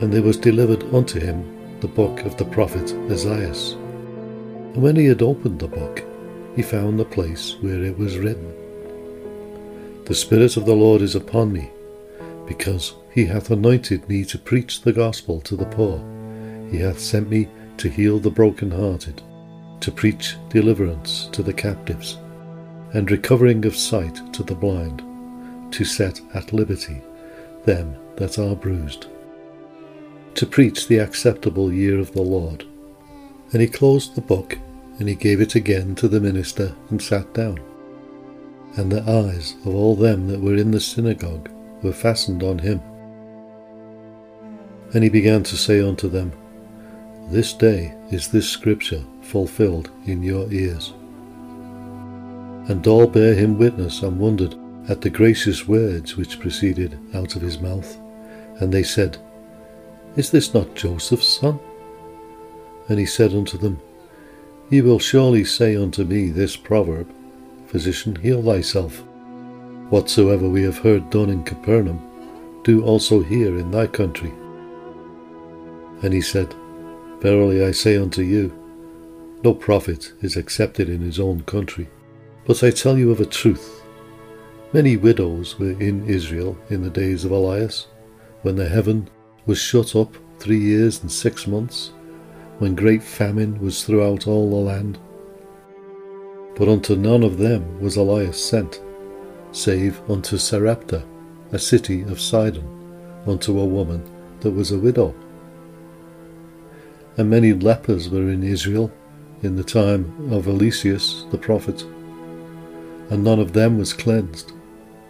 And 0.00 0.12
there 0.12 0.22
was 0.22 0.36
delivered 0.36 0.82
unto 0.94 1.18
him 1.18 1.78
the 1.80 1.88
book 1.88 2.20
of 2.20 2.36
the 2.36 2.44
prophet 2.44 2.92
Esaias. 3.10 3.72
And 3.72 4.82
when 4.82 4.96
he 4.96 5.06
had 5.06 5.22
opened 5.22 5.58
the 5.58 5.68
book, 5.68 6.02
he 6.54 6.62
found 6.62 6.98
the 6.98 7.04
place 7.04 7.56
where 7.60 7.82
it 7.82 7.98
was 7.98 8.18
written, 8.18 8.52
The 10.04 10.14
Spirit 10.14 10.56
of 10.56 10.64
the 10.66 10.74
Lord 10.74 11.02
is 11.02 11.14
upon 11.14 11.52
me, 11.52 11.70
because 12.46 12.94
he 13.12 13.26
hath 13.26 13.50
anointed 13.50 14.08
me 14.08 14.24
to 14.26 14.38
preach 14.38 14.82
the 14.82 14.92
gospel 14.92 15.40
to 15.42 15.56
the 15.56 15.66
poor. 15.66 15.98
He 16.70 16.78
hath 16.78 16.98
sent 16.98 17.28
me 17.28 17.48
to 17.78 17.88
heal 17.88 18.18
the 18.18 18.30
broken-hearted, 18.30 19.22
to 19.80 19.92
preach 19.92 20.36
deliverance 20.48 21.28
to 21.32 21.42
the 21.42 21.52
captives, 21.52 22.18
and 22.94 23.10
recovering 23.10 23.66
of 23.66 23.76
sight 23.76 24.32
to 24.32 24.42
the 24.42 24.54
blind, 24.54 25.02
to 25.72 25.84
set 25.84 26.20
at 26.34 26.52
liberty 26.52 27.02
them 27.64 27.96
that 28.16 28.38
are 28.38 28.54
bruised, 28.54 29.06
to 30.34 30.46
preach 30.46 30.86
the 30.86 30.98
acceptable 30.98 31.72
year 31.72 31.98
of 31.98 32.12
the 32.12 32.22
Lord. 32.22 32.64
And 33.52 33.60
he 33.60 33.68
closed 33.68 34.14
the 34.14 34.20
book, 34.20 34.58
and 34.98 35.08
he 35.08 35.14
gave 35.14 35.40
it 35.40 35.54
again 35.54 35.94
to 35.96 36.08
the 36.08 36.20
minister, 36.20 36.74
and 36.90 37.00
sat 37.00 37.32
down. 37.34 37.60
And 38.76 38.90
the 38.90 39.02
eyes 39.02 39.54
of 39.64 39.74
all 39.74 39.94
them 39.94 40.28
that 40.28 40.40
were 40.40 40.56
in 40.56 40.70
the 40.70 40.80
synagogue 40.80 41.50
were 41.82 41.92
fastened 41.92 42.42
on 42.42 42.58
him. 42.58 42.80
And 44.94 45.02
he 45.02 45.10
began 45.10 45.42
to 45.44 45.56
say 45.56 45.80
unto 45.80 46.08
them, 46.08 46.32
This 47.30 47.52
day 47.52 47.94
is 48.10 48.28
this 48.28 48.48
scripture 48.48 49.02
fulfilled 49.22 49.90
in 50.06 50.22
your 50.22 50.50
ears. 50.52 50.92
And 52.68 52.86
all 52.86 53.06
bare 53.06 53.34
him 53.34 53.58
witness 53.58 54.02
and 54.02 54.18
wondered 54.18 54.54
at 54.88 55.00
the 55.00 55.10
gracious 55.10 55.66
words 55.66 56.16
which 56.16 56.40
proceeded 56.40 56.98
out 57.14 57.36
of 57.36 57.42
his 57.42 57.60
mouth. 57.60 57.96
And 58.60 58.72
they 58.72 58.82
said, 58.82 59.18
Is 60.16 60.30
this 60.30 60.54
not 60.54 60.74
Joseph's 60.74 61.28
son? 61.28 61.58
And 62.88 62.98
he 62.98 63.06
said 63.06 63.32
unto 63.32 63.58
them, 63.58 63.80
Ye 64.70 64.80
will 64.80 64.98
surely 64.98 65.44
say 65.44 65.76
unto 65.76 66.04
me 66.04 66.30
this 66.30 66.56
proverb, 66.56 67.08
Physician, 67.66 68.16
heal 68.16 68.42
thyself. 68.42 69.02
Whatsoever 69.90 70.48
we 70.48 70.62
have 70.62 70.78
heard 70.78 71.10
done 71.10 71.30
in 71.30 71.44
Capernaum, 71.44 72.00
do 72.64 72.82
also 72.84 73.22
here 73.22 73.58
in 73.58 73.70
thy 73.70 73.86
country. 73.86 74.32
And 76.02 76.12
he 76.12 76.20
said, 76.20 76.54
Verily 77.20 77.64
I 77.64 77.72
say 77.72 77.96
unto 77.96 78.22
you, 78.22 78.52
no 79.44 79.54
prophet 79.54 80.12
is 80.22 80.36
accepted 80.36 80.88
in 80.88 81.02
his 81.02 81.20
own 81.20 81.42
country. 81.42 81.88
But 82.46 82.64
I 82.64 82.70
tell 82.70 82.98
you 82.98 83.10
of 83.10 83.20
a 83.20 83.26
truth. 83.26 83.75
Many 84.72 84.96
widows 84.96 85.60
were 85.60 85.80
in 85.80 86.06
Israel 86.08 86.58
in 86.70 86.82
the 86.82 86.90
days 86.90 87.24
of 87.24 87.30
Elias, 87.30 87.86
when 88.42 88.56
the 88.56 88.68
heaven 88.68 89.08
was 89.46 89.58
shut 89.58 89.94
up 89.94 90.16
three 90.40 90.58
years 90.58 91.00
and 91.00 91.10
six 91.10 91.46
months, 91.46 91.92
when 92.58 92.74
great 92.74 93.02
famine 93.02 93.60
was 93.60 93.84
throughout 93.84 94.26
all 94.26 94.50
the 94.50 94.56
land. 94.56 94.98
But 96.56 96.68
unto 96.68 96.96
none 96.96 97.22
of 97.22 97.38
them 97.38 97.80
was 97.80 97.96
Elias 97.96 98.44
sent, 98.44 98.80
save 99.52 100.00
unto 100.10 100.36
Sarepta, 100.36 101.04
a 101.52 101.60
city 101.60 102.02
of 102.02 102.20
Sidon, 102.20 102.66
unto 103.24 103.60
a 103.60 103.64
woman 103.64 104.02
that 104.40 104.50
was 104.50 104.72
a 104.72 104.78
widow. 104.78 105.14
And 107.16 107.30
many 107.30 107.52
lepers 107.52 108.10
were 108.10 108.28
in 108.30 108.42
Israel 108.42 108.90
in 109.42 109.54
the 109.54 109.64
time 109.64 110.32
of 110.32 110.48
Eliseus 110.48 111.30
the 111.30 111.38
prophet, 111.38 111.82
and 113.10 113.22
none 113.22 113.38
of 113.38 113.52
them 113.52 113.78
was 113.78 113.92
cleansed, 113.92 114.52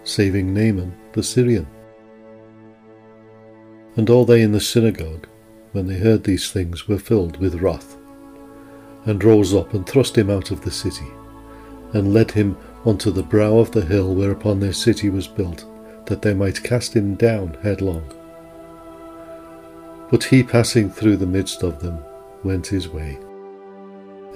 saving 0.07 0.55
Naaman 0.55 0.97
the 1.13 1.23
Syrian. 1.23 1.67
And 3.97 4.09
all 4.09 4.25
they 4.25 4.41
in 4.41 4.53
the 4.53 4.61
synagogue, 4.61 5.27
when 5.73 5.87
they 5.87 5.99
heard 5.99 6.25
these 6.25 6.53
things, 6.53 6.87
were 6.87 6.99
filled 6.99 7.39
with 7.39 7.57
wrath, 7.57 7.97
and 9.05 9.23
rose 9.23 9.53
up 9.53 9.75
and 9.75 9.87
thrust 9.87 10.17
him 10.17 10.31
out 10.31 10.51
of 10.51 10.61
the 10.61 10.71
city, 10.71 11.07
and 11.93 12.15
led 12.15 12.31
him 12.31 12.57
unto 12.85 13.11
the 13.11 13.23
brow 13.23 13.59
of 13.59 13.73
the 13.73 13.85
hill 13.85 14.15
whereupon 14.15 14.61
their 14.61 14.73
city 14.73 15.11
was 15.11 15.27
built, 15.27 15.67
that 16.07 16.23
they 16.23 16.35
might 16.35 16.63
cast 16.63 16.95
him 16.95 17.17
down 17.17 17.57
headlong. 17.63 18.05
But 20.11 20.23
he 20.23 20.43
passing 20.43 20.89
through 20.89 21.17
the 21.17 21.27
midst 21.27 21.65
of 21.65 21.81
them 21.81 21.99
went 22.45 22.69
his 22.69 22.89
way, 22.89 23.19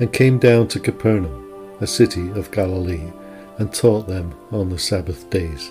and 0.00 0.12
came 0.12 0.38
down 0.38 0.66
to 0.68 0.80
Capernaum, 0.80 1.76
a 1.80 1.86
city 1.86 2.30
of 2.30 2.50
Galilee, 2.50 3.12
and 3.60 3.72
taught 3.72 4.08
them 4.08 4.34
on 4.50 4.70
the 4.70 4.78
Sabbath 4.78 5.28
days. 5.28 5.70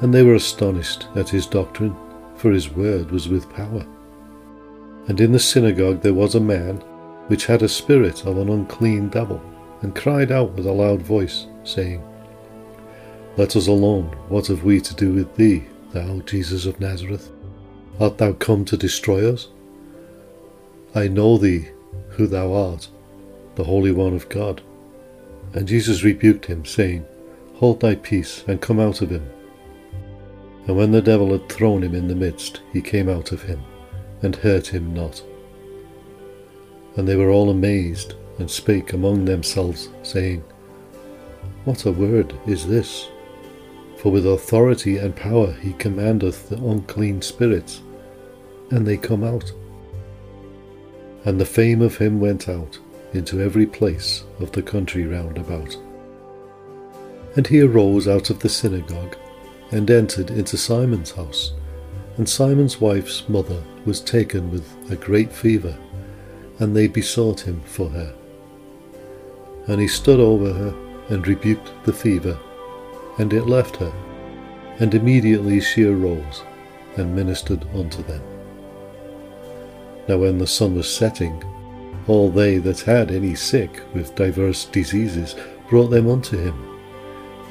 And 0.00 0.12
they 0.12 0.22
were 0.22 0.34
astonished 0.34 1.06
at 1.14 1.28
his 1.28 1.46
doctrine, 1.46 1.94
for 2.36 2.50
his 2.50 2.70
word 2.70 3.10
was 3.10 3.28
with 3.28 3.52
power. 3.52 3.86
And 5.06 5.20
in 5.20 5.30
the 5.30 5.38
synagogue 5.38 6.00
there 6.00 6.14
was 6.14 6.34
a 6.34 6.40
man 6.40 6.76
which 7.28 7.44
had 7.46 7.62
a 7.62 7.68
spirit 7.68 8.24
of 8.24 8.38
an 8.38 8.48
unclean 8.48 9.10
devil, 9.10 9.42
and 9.82 9.94
cried 9.94 10.32
out 10.32 10.52
with 10.52 10.66
a 10.66 10.72
loud 10.72 11.02
voice, 11.02 11.46
saying, 11.64 12.02
Let 13.36 13.56
us 13.56 13.66
alone, 13.66 14.06
what 14.28 14.46
have 14.46 14.64
we 14.64 14.80
to 14.80 14.94
do 14.94 15.12
with 15.12 15.36
thee, 15.36 15.64
thou 15.92 16.20
Jesus 16.20 16.64
of 16.64 16.80
Nazareth? 16.80 17.30
Art 18.00 18.16
thou 18.16 18.32
come 18.32 18.64
to 18.64 18.76
destroy 18.76 19.30
us? 19.30 19.48
I 20.94 21.08
know 21.08 21.36
thee, 21.36 21.68
who 22.10 22.26
thou 22.26 22.54
art, 22.54 22.88
the 23.56 23.64
Holy 23.64 23.92
One 23.92 24.14
of 24.14 24.30
God. 24.30 24.62
And 25.54 25.66
Jesus 25.66 26.02
rebuked 26.02 26.46
him, 26.46 26.64
saying, 26.64 27.06
Hold 27.56 27.80
thy 27.80 27.94
peace, 27.94 28.44
and 28.46 28.60
come 28.60 28.78
out 28.78 29.00
of 29.00 29.10
him. 29.10 29.28
And 30.66 30.76
when 30.76 30.90
the 30.90 31.00
devil 31.02 31.32
had 31.32 31.48
thrown 31.48 31.82
him 31.82 31.94
in 31.94 32.08
the 32.08 32.14
midst, 32.14 32.60
he 32.72 32.82
came 32.82 33.08
out 33.08 33.32
of 33.32 33.42
him, 33.42 33.62
and 34.22 34.36
hurt 34.36 34.66
him 34.66 34.92
not. 34.92 35.22
And 36.96 37.06
they 37.06 37.16
were 37.16 37.30
all 37.30 37.50
amazed, 37.50 38.14
and 38.38 38.50
spake 38.50 38.92
among 38.92 39.24
themselves, 39.24 39.88
saying, 40.02 40.42
What 41.64 41.86
a 41.86 41.92
word 41.92 42.34
is 42.46 42.66
this! 42.66 43.08
For 43.96 44.12
with 44.12 44.26
authority 44.26 44.98
and 44.98 45.16
power 45.16 45.52
he 45.52 45.72
commandeth 45.74 46.48
the 46.48 46.56
unclean 46.56 47.22
spirits, 47.22 47.80
and 48.70 48.86
they 48.86 48.96
come 48.96 49.24
out. 49.24 49.50
And 51.24 51.40
the 51.40 51.46
fame 51.46 51.80
of 51.80 51.96
him 51.96 52.20
went 52.20 52.48
out 52.48 52.78
into 53.16 53.40
every 53.40 53.66
place 53.66 54.24
of 54.38 54.52
the 54.52 54.62
country 54.62 55.06
round 55.06 55.38
about. 55.38 55.76
And 57.34 57.46
he 57.46 57.60
arose 57.60 58.06
out 58.06 58.30
of 58.30 58.38
the 58.38 58.48
synagogue, 58.48 59.16
and 59.72 59.90
entered 59.90 60.30
into 60.30 60.56
Simon's 60.56 61.10
house. 61.10 61.52
And 62.16 62.28
Simon's 62.28 62.80
wife's 62.80 63.28
mother 63.28 63.62
was 63.84 64.00
taken 64.00 64.50
with 64.50 64.64
a 64.90 64.96
great 64.96 65.32
fever, 65.32 65.76
and 66.60 66.74
they 66.74 66.86
besought 66.86 67.40
him 67.40 67.60
for 67.62 67.88
her. 67.88 68.14
And 69.66 69.80
he 69.80 69.88
stood 69.88 70.20
over 70.20 70.52
her, 70.52 70.74
and 71.08 71.26
rebuked 71.26 71.70
the 71.84 71.92
fever, 71.92 72.38
and 73.18 73.32
it 73.32 73.46
left 73.46 73.76
her. 73.76 73.92
And 74.78 74.94
immediately 74.94 75.60
she 75.60 75.84
arose, 75.84 76.42
and 76.96 77.14
ministered 77.14 77.66
unto 77.74 78.02
them. 78.02 78.22
Now 80.08 80.18
when 80.18 80.38
the 80.38 80.46
sun 80.46 80.74
was 80.74 80.88
setting, 80.92 81.42
all 82.08 82.30
they 82.30 82.58
that 82.58 82.80
had 82.80 83.10
any 83.10 83.34
sick 83.34 83.82
with 83.92 84.14
divers 84.14 84.66
diseases 84.66 85.34
brought 85.68 85.88
them 85.88 86.08
unto 86.08 86.38
him, 86.38 86.78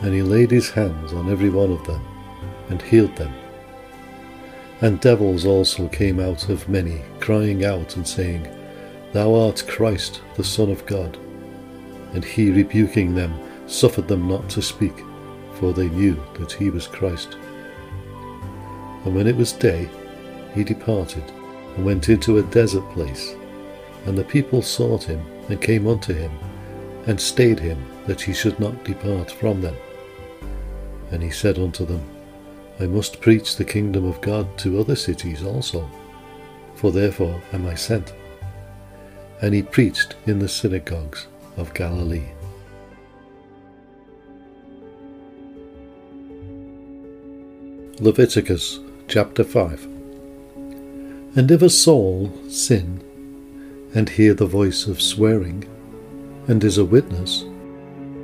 and 0.02 0.14
he 0.14 0.22
laid 0.22 0.52
his 0.52 0.70
hands 0.70 1.12
on 1.14 1.30
every 1.30 1.50
one 1.50 1.72
of 1.72 1.86
them, 1.86 2.02
and 2.70 2.82
healed 2.82 3.16
them. 3.18 3.34
And 4.82 5.00
devils 5.02 5.46
also 5.46 5.88
came 5.90 6.20
out 6.20 6.50
of 6.50 6.70
many, 6.70 7.02
crying 7.20 7.66
out 7.66 7.96
and 7.96 8.08
saying, 8.08 8.48
Thou 9.12 9.34
art 9.34 9.64
Christ, 9.68 10.22
the 10.36 10.44
Son 10.44 10.70
of 10.70 10.86
God. 10.86 11.18
And 12.14 12.24
he, 12.24 12.52
rebuking 12.52 13.16
them, 13.16 13.38
suffered 13.68 14.08
them 14.08 14.28
not 14.28 14.50
to 14.52 14.62
speak, 14.62 14.98
for 15.54 15.74
they 15.74 15.90
knew 15.90 16.22
that 16.40 16.52
he 16.52 16.70
was 16.70 16.88
Christ. 16.88 17.38
And 19.06 19.16
when 19.16 19.28
it 19.28 19.36
was 19.36 19.52
day, 19.52 19.90
he 20.54 20.64
departed, 20.64 21.24
and 21.76 21.86
went 21.86 22.10
into 22.10 22.38
a 22.38 22.44
desert 22.44 22.90
place 22.92 23.36
and 24.06 24.18
the 24.18 24.24
people 24.24 24.62
sought 24.62 25.04
him, 25.04 25.26
and 25.50 25.62
came 25.62 25.88
unto 25.88 26.14
him, 26.14 26.32
and 27.08 27.20
stayed 27.20 27.60
him, 27.60 27.84
that 28.06 28.22
he 28.22 28.34
should 28.34 28.60
not 28.60 28.84
depart 28.84 29.32
from 29.32 29.62
them. 29.62 29.76
And 31.12 31.22
he 31.22 31.32
said 31.32 31.58
unto 31.58 31.86
them, 31.86 32.04
I 32.80 32.88
must 32.88 33.22
preach 33.22 33.56
the 33.56 33.66
kingdom 33.66 34.06
of 34.06 34.22
God 34.22 34.58
to 34.60 34.80
other 34.80 34.96
cities 34.96 35.44
also, 35.44 35.90
for 36.76 36.92
therefore 36.92 37.42
am 37.54 37.66
I 37.68 37.76
sent. 37.76 38.14
And 39.42 39.54
he 39.54 39.64
preached 39.64 40.16
in 40.26 40.40
the 40.40 40.50
synagogues 40.50 41.28
of 41.58 41.74
Galilee. 41.74 42.30
Leviticus 48.00 48.80
chapter 49.08 49.44
5 49.44 49.86
And 51.38 51.50
if 51.50 51.62
a 51.62 51.70
soul 51.70 52.30
sin 52.50 53.02
and 53.96 54.10
hear 54.10 54.34
the 54.34 54.46
voice 54.46 54.86
of 54.86 55.02
swearing, 55.02 55.64
and 56.48 56.64
is 56.64 56.78
a 56.78 56.86
witness, 56.86 57.46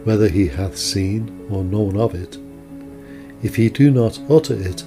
whether 0.04 0.28
he 0.28 0.48
hath 0.48 0.78
seen 0.78 1.48
or 1.50 1.64
known 1.64 1.98
of 1.98 2.14
it, 2.14 2.38
if 3.42 3.56
he 3.56 3.70
do 3.70 3.90
not 3.90 4.20
utter 4.30 4.54
it, 4.54 4.84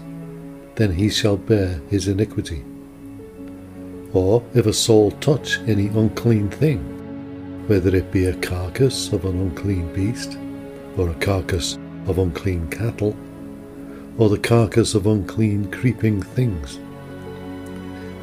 then 0.76 0.92
he 0.92 1.08
shall 1.08 1.36
bear 1.36 1.80
his 1.88 2.06
iniquity. 2.06 2.62
Or 4.12 4.44
if 4.54 4.66
a 4.66 4.72
soul 4.72 5.10
touch 5.12 5.58
any 5.66 5.88
unclean 5.88 6.50
thing, 6.50 6.80
whether 7.66 7.96
it 7.96 8.12
be 8.12 8.26
a 8.26 8.36
carcass 8.36 9.12
of 9.12 9.24
an 9.24 9.40
unclean 9.40 9.92
beast, 9.94 10.38
or 10.98 11.08
a 11.08 11.14
carcass 11.14 11.78
of 12.06 12.18
unclean 12.18 12.68
cattle, 12.68 13.16
or 14.18 14.28
the 14.28 14.38
carcass 14.38 14.94
of 14.94 15.06
unclean 15.06 15.70
creeping 15.70 16.22
things, 16.22 16.76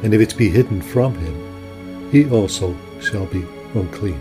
and 0.02 0.14
if 0.14 0.20
it 0.20 0.36
be 0.38 0.48
hidden 0.48 0.80
from 0.80 1.14
him, 1.16 1.41
he 2.12 2.28
also 2.28 2.76
shall 3.00 3.24
be 3.26 3.42
unclean 3.74 4.20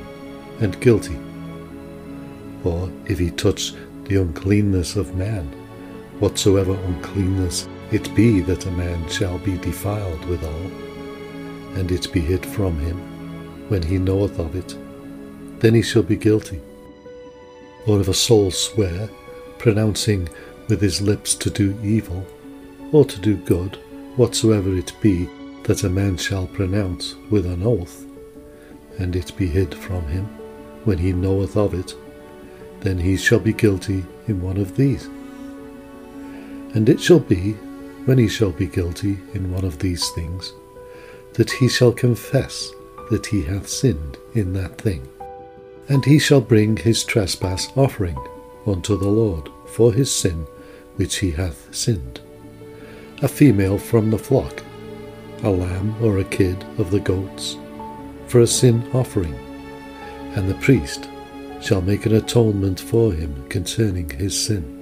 and 0.62 0.80
guilty. 0.80 1.18
Or 2.64 2.90
if 3.06 3.20
he 3.20 3.32
touch 3.32 3.74
the 4.06 4.22
uncleanness 4.22 4.96
of 4.96 5.16
man, 5.16 5.46
whatsoever 6.20 6.74
uncleanness 6.74 7.68
it 7.92 8.16
be 8.16 8.40
that 8.42 8.66
a 8.66 8.72
man 8.72 9.08
shall 9.10 9.38
be 9.40 9.58
defiled 9.58 10.24
withal, 10.26 10.72
and 11.76 11.92
it 11.92 12.12
be 12.14 12.22
hid 12.22 12.46
from 12.46 12.80
him, 12.80 12.98
when 13.68 13.84
he 13.84 13.98
knoweth 13.98 14.40
of 14.40 14.56
it, 14.56 14.74
then 15.60 15.74
he 15.74 15.82
shall 15.82 16.04
be 16.04 16.16
guilty. 16.16 16.62
Or 17.88 18.00
if 18.00 18.08
a 18.08 18.14
soul 18.14 18.52
swear, 18.52 19.10
pronouncing 19.58 20.30
with 20.70 20.82
his 20.82 21.02
lips 21.02 21.36
to 21.36 21.50
do 21.50 21.78
evil, 21.84 22.26
or 22.94 23.04
to 23.04 23.20
do 23.20 23.36
good, 23.36 23.76
whatsoever 24.16 24.74
it 24.78 24.94
be, 25.02 25.28
that 25.64 25.84
a 25.84 25.90
man 25.90 26.18
shall 26.18 26.48
pronounce 26.48 27.16
with 27.30 27.46
an 27.46 27.64
oath, 27.64 28.06
and 28.98 29.16
it 29.16 29.36
be 29.38 29.48
hid 29.48 29.74
from 29.74 30.06
him, 30.08 30.26
when 30.86 30.98
he 30.98 31.14
knoweth 31.14 31.56
of 31.56 31.74
it, 31.74 31.94
then 32.82 32.98
he 32.98 33.16
shall 33.16 33.40
be 33.40 33.54
guilty 33.54 34.04
in 34.28 34.42
one 34.42 34.58
of 34.58 34.76
these. 34.76 35.06
And 36.74 36.90
it 36.90 37.00
shall 37.00 37.20
be, 37.20 37.54
when 38.06 38.18
he 38.18 38.28
shall 38.28 38.52
be 38.52 38.66
guilty 38.66 39.20
in 39.34 39.52
one 39.52 39.66
of 39.66 39.80
these 39.80 40.10
things, 40.12 40.54
that 41.34 41.52
he 41.52 41.68
shall 41.68 41.92
confess 41.92 42.72
that 43.10 43.26
he 43.26 43.44
hath 43.44 43.68
sinned 43.68 44.18
in 44.34 44.54
that 44.54 44.78
thing. 44.78 45.08
And 45.90 46.04
he 46.06 46.18
shall 46.18 46.42
bring 46.42 46.78
his 46.78 47.04
trespass 47.04 47.68
offering 47.76 48.18
unto 48.66 48.98
the 48.98 49.10
Lord 49.10 49.50
for 49.68 49.94
his 49.94 50.14
sin 50.14 50.48
which 50.96 51.18
he 51.18 51.32
hath 51.32 51.74
sinned, 51.74 52.20
a 53.22 53.28
female 53.28 53.78
from 53.78 54.10
the 54.10 54.18
flock, 54.18 54.64
a 55.44 55.50
lamb 55.50 55.96
or 56.02 56.20
a 56.20 56.24
kid 56.24 56.64
of 56.78 56.92
the 56.92 57.00
goats, 57.00 57.58
for 58.28 58.42
a 58.42 58.48
sin 58.48 58.88
offering, 58.94 59.36
and 60.36 60.48
the 60.48 60.56
priest 60.56 61.10
shall 61.62 61.82
make 61.82 62.06
an 62.06 62.16
atonement 62.16 62.80
for 62.80 63.12
him 63.14 63.48
concerning 63.50 64.10
his 64.10 64.40
sin. 64.40 64.78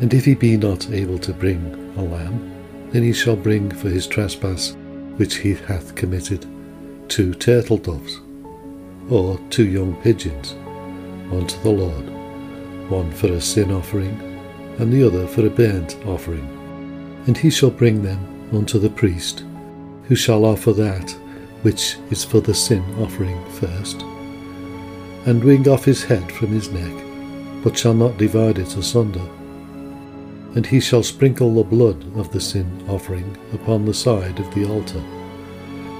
And 0.00 0.14
if 0.14 0.24
he 0.24 0.34
be 0.34 0.56
not 0.56 0.90
able 0.90 1.18
to 1.18 1.32
bring 1.32 1.92
a 1.96 2.02
lamb, 2.02 2.54
then 2.90 3.02
he 3.02 3.12
shall 3.12 3.36
bring 3.36 3.70
for 3.70 3.88
his 3.88 4.06
trespass 4.06 4.76
which 5.16 5.36
he 5.36 5.54
hath 5.54 5.94
committed 5.94 6.46
two 7.08 7.34
turtle 7.34 7.78
doves, 7.78 8.20
or 9.10 9.38
two 9.50 9.66
young 9.66 9.96
pigeons, 10.02 10.52
unto 11.32 11.58
the 11.62 11.70
Lord, 11.70 12.08
one 12.90 13.10
for 13.10 13.28
a 13.28 13.40
sin 13.40 13.72
offering, 13.72 14.20
and 14.78 14.92
the 14.92 15.04
other 15.06 15.26
for 15.26 15.46
a 15.46 15.50
burnt 15.50 15.96
offering. 16.06 16.57
And 17.28 17.36
he 17.36 17.50
shall 17.50 17.70
bring 17.70 18.02
them 18.02 18.18
unto 18.52 18.80
the 18.80 18.90
priest, 18.90 19.44
who 20.04 20.16
shall 20.16 20.44
offer 20.44 20.72
that 20.72 21.16
which 21.62 21.96
is 22.10 22.24
for 22.24 22.40
the 22.40 22.54
sin 22.54 22.82
offering 22.98 23.38
first, 23.50 24.02
and 25.26 25.44
wring 25.44 25.68
off 25.68 25.84
his 25.84 26.02
head 26.02 26.32
from 26.32 26.48
his 26.48 26.70
neck, 26.70 27.04
but 27.62 27.76
shall 27.76 27.94
not 27.94 28.16
divide 28.16 28.58
it 28.58 28.76
asunder. 28.76 29.26
And 30.54 30.64
he 30.64 30.80
shall 30.80 31.02
sprinkle 31.02 31.54
the 31.54 31.62
blood 31.62 32.02
of 32.16 32.32
the 32.32 32.40
sin 32.40 32.84
offering 32.88 33.36
upon 33.52 33.84
the 33.84 33.92
side 33.94 34.40
of 34.40 34.52
the 34.54 34.64
altar, 34.66 35.02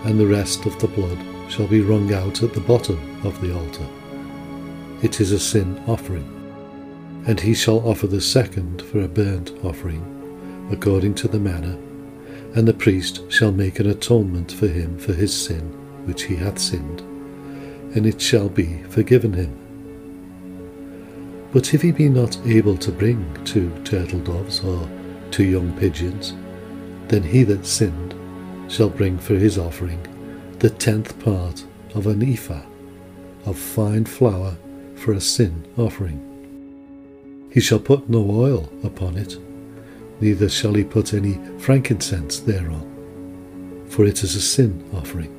and 0.04 0.18
the 0.18 0.26
rest 0.26 0.64
of 0.64 0.78
the 0.80 0.88
blood 0.88 1.18
shall 1.50 1.66
be 1.66 1.82
wrung 1.82 2.12
out 2.14 2.42
at 2.42 2.54
the 2.54 2.60
bottom 2.60 2.98
of 3.26 3.38
the 3.40 3.54
altar. 3.54 3.86
It 5.02 5.20
is 5.20 5.32
a 5.32 5.38
sin 5.38 5.78
offering. 5.86 6.34
And 7.26 7.38
he 7.38 7.52
shall 7.52 7.86
offer 7.86 8.06
the 8.06 8.20
second 8.20 8.80
for 8.80 9.00
a 9.02 9.08
burnt 9.08 9.52
offering, 9.62 10.17
according 10.70 11.14
to 11.14 11.28
the 11.28 11.38
manner, 11.38 11.76
and 12.54 12.66
the 12.66 12.74
priest 12.74 13.30
shall 13.30 13.52
make 13.52 13.78
an 13.78 13.88
atonement 13.88 14.52
for 14.52 14.68
him 14.68 14.98
for 14.98 15.12
his 15.12 15.34
sin 15.34 15.62
which 16.06 16.24
he 16.24 16.36
hath 16.36 16.58
sinned, 16.58 17.00
and 17.94 18.06
it 18.06 18.20
shall 18.20 18.48
be 18.48 18.82
forgiven 18.84 19.32
him. 19.32 19.56
But 21.52 21.72
if 21.74 21.82
he 21.82 21.92
be 21.92 22.08
not 22.08 22.38
able 22.46 22.76
to 22.78 22.92
bring 22.92 23.24
two 23.44 23.70
turtle 23.84 24.20
doves 24.20 24.62
or 24.62 24.88
two 25.30 25.44
young 25.44 25.76
pigeons, 25.78 26.34
then 27.08 27.22
he 27.22 27.42
that 27.44 27.64
sinned 27.64 28.14
shall 28.70 28.90
bring 28.90 29.18
for 29.18 29.34
his 29.34 29.56
offering 29.56 30.00
the 30.58 30.70
tenth 30.70 31.18
part 31.20 31.64
of 31.94 32.06
an 32.06 32.22
ephah 32.22 32.62
of 33.46 33.58
fine 33.58 34.04
flour 34.04 34.56
for 34.96 35.12
a 35.12 35.20
sin 35.20 35.66
offering. 35.76 36.20
He 37.50 37.60
shall 37.60 37.78
put 37.78 38.08
no 38.08 38.28
oil 38.30 38.68
upon 38.82 39.16
it, 39.16 39.38
neither 40.20 40.48
shall 40.48 40.74
he 40.74 40.84
put 40.84 41.14
any 41.14 41.38
frankincense 41.58 42.40
thereon, 42.40 43.86
for 43.88 44.04
it 44.04 44.22
is 44.22 44.34
a 44.34 44.40
sin 44.40 44.84
offering. 44.94 45.34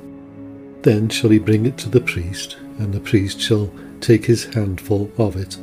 Then 0.82 1.08
shall 1.08 1.30
he 1.30 1.38
bring 1.38 1.66
it 1.66 1.76
to 1.78 1.88
the 1.88 2.00
priest, 2.00 2.56
and 2.78 2.92
the 2.92 3.00
priest 3.00 3.40
shall 3.40 3.70
take 4.00 4.24
his 4.24 4.44
handful 4.44 5.10
of 5.18 5.36
it, 5.36 5.58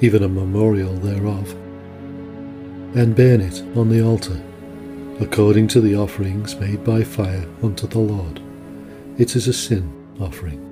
even 0.00 0.22
a 0.22 0.28
memorial 0.28 0.92
thereof, 0.94 1.50
and 2.94 3.16
burn 3.16 3.40
it 3.40 3.62
on 3.76 3.88
the 3.88 4.04
altar, 4.04 4.40
according 5.20 5.68
to 5.68 5.80
the 5.80 5.96
offerings 5.96 6.54
made 6.56 6.84
by 6.84 7.02
fire 7.02 7.46
unto 7.62 7.86
the 7.86 7.98
Lord. 7.98 8.40
It 9.16 9.34
is 9.34 9.48
a 9.48 9.52
sin 9.52 9.90
offering. 10.20 10.64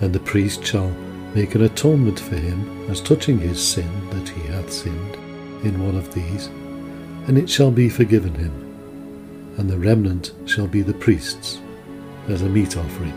And 0.00 0.14
the 0.14 0.20
priest 0.20 0.64
shall 0.64 0.90
make 1.34 1.54
an 1.54 1.62
atonement 1.62 2.18
for 2.18 2.36
him 2.36 2.90
as 2.90 3.00
touching 3.00 3.38
his 3.38 3.62
sin 3.62 4.08
that 4.10 4.28
he 4.28 4.40
hath 4.48 4.72
sinned 4.72 5.29
in 5.64 5.84
one 5.84 5.96
of 5.96 6.12
these, 6.14 6.46
and 7.26 7.36
it 7.38 7.48
shall 7.48 7.70
be 7.70 7.88
forgiven 7.88 8.34
him, 8.34 9.54
and 9.58 9.68
the 9.68 9.78
remnant 9.78 10.32
shall 10.46 10.66
be 10.66 10.82
the 10.82 10.94
priest's 10.94 11.60
as 12.28 12.42
a 12.42 12.48
meat 12.48 12.76
offering. 12.76 13.14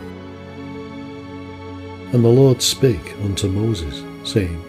And 2.12 2.24
the 2.24 2.28
Lord 2.28 2.62
spake 2.62 3.14
unto 3.22 3.48
Moses, 3.48 4.02
saying, 4.28 4.62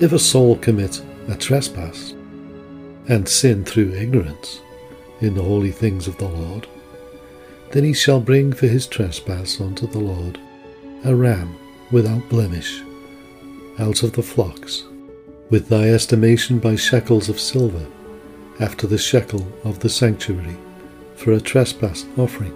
If 0.00 0.12
a 0.12 0.18
soul 0.18 0.56
commit 0.56 1.02
a 1.28 1.34
trespass, 1.34 2.14
and 3.08 3.28
sin 3.28 3.64
through 3.64 3.92
ignorance 3.94 4.60
in 5.20 5.34
the 5.34 5.42
holy 5.42 5.70
things 5.70 6.06
of 6.06 6.16
the 6.18 6.28
Lord, 6.28 6.66
then 7.72 7.84
he 7.84 7.92
shall 7.92 8.20
bring 8.20 8.52
for 8.52 8.66
his 8.66 8.86
trespass 8.86 9.60
unto 9.60 9.86
the 9.86 9.98
Lord 9.98 10.38
a 11.04 11.14
ram 11.14 11.56
without 11.90 12.28
blemish 12.28 12.82
out 13.78 14.02
of 14.02 14.12
the 14.12 14.22
flocks, 14.22 14.84
with 15.50 15.68
thy 15.68 15.88
estimation 15.90 16.58
by 16.58 16.76
shekels 16.76 17.28
of 17.28 17.40
silver, 17.40 17.86
after 18.60 18.86
the 18.86 18.98
shekel 18.98 19.46
of 19.64 19.78
the 19.80 19.88
sanctuary, 19.88 20.56
for 21.16 21.32
a 21.32 21.40
trespass 21.40 22.04
offering. 22.16 22.54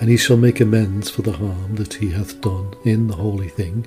And 0.00 0.08
he 0.08 0.16
shall 0.16 0.36
make 0.36 0.60
amends 0.60 1.10
for 1.10 1.22
the 1.22 1.32
harm 1.32 1.76
that 1.76 1.94
he 1.94 2.10
hath 2.10 2.40
done 2.40 2.74
in 2.84 3.08
the 3.08 3.16
holy 3.16 3.48
thing, 3.48 3.86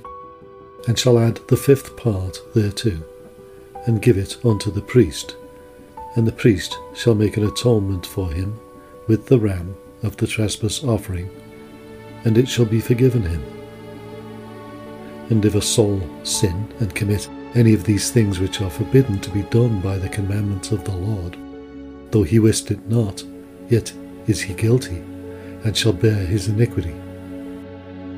and 0.87 0.97
shall 0.97 1.19
add 1.19 1.39
the 1.47 1.57
fifth 1.57 1.95
part 1.95 2.39
thereto, 2.53 3.03
and 3.85 4.01
give 4.01 4.17
it 4.17 4.37
unto 4.45 4.71
the 4.71 4.81
priest, 4.81 5.35
and 6.15 6.27
the 6.27 6.31
priest 6.31 6.77
shall 6.93 7.15
make 7.15 7.37
an 7.37 7.45
atonement 7.45 8.05
for 8.05 8.31
him 8.31 8.59
with 9.07 9.27
the 9.27 9.39
ram 9.39 9.75
of 10.03 10.17
the 10.17 10.27
trespass 10.27 10.83
offering, 10.83 11.29
and 12.25 12.37
it 12.37 12.47
shall 12.47 12.65
be 12.65 12.79
forgiven 12.79 13.23
him. 13.23 13.60
And 15.31 15.43
if 15.43 15.55
a 15.55 15.61
soul 15.61 15.99
sin 16.23 16.71
and 16.79 16.93
commit 16.93 17.27
any 17.55 17.73
of 17.73 17.83
these 17.83 18.11
things 18.11 18.39
which 18.39 18.61
are 18.61 18.69
forbidden 18.69 19.19
to 19.21 19.31
be 19.31 19.41
done 19.43 19.81
by 19.81 19.97
the 19.97 20.09
commandments 20.09 20.71
of 20.71 20.83
the 20.83 20.95
Lord, 20.95 21.35
though 22.11 22.21
he 22.21 22.37
wist 22.37 22.69
it 22.69 22.87
not, 22.87 23.23
yet 23.67 23.91
is 24.27 24.41
he 24.41 24.53
guilty, 24.53 24.97
and 25.63 25.75
shall 25.75 25.93
bear 25.93 26.23
his 26.25 26.47
iniquity. 26.47 26.95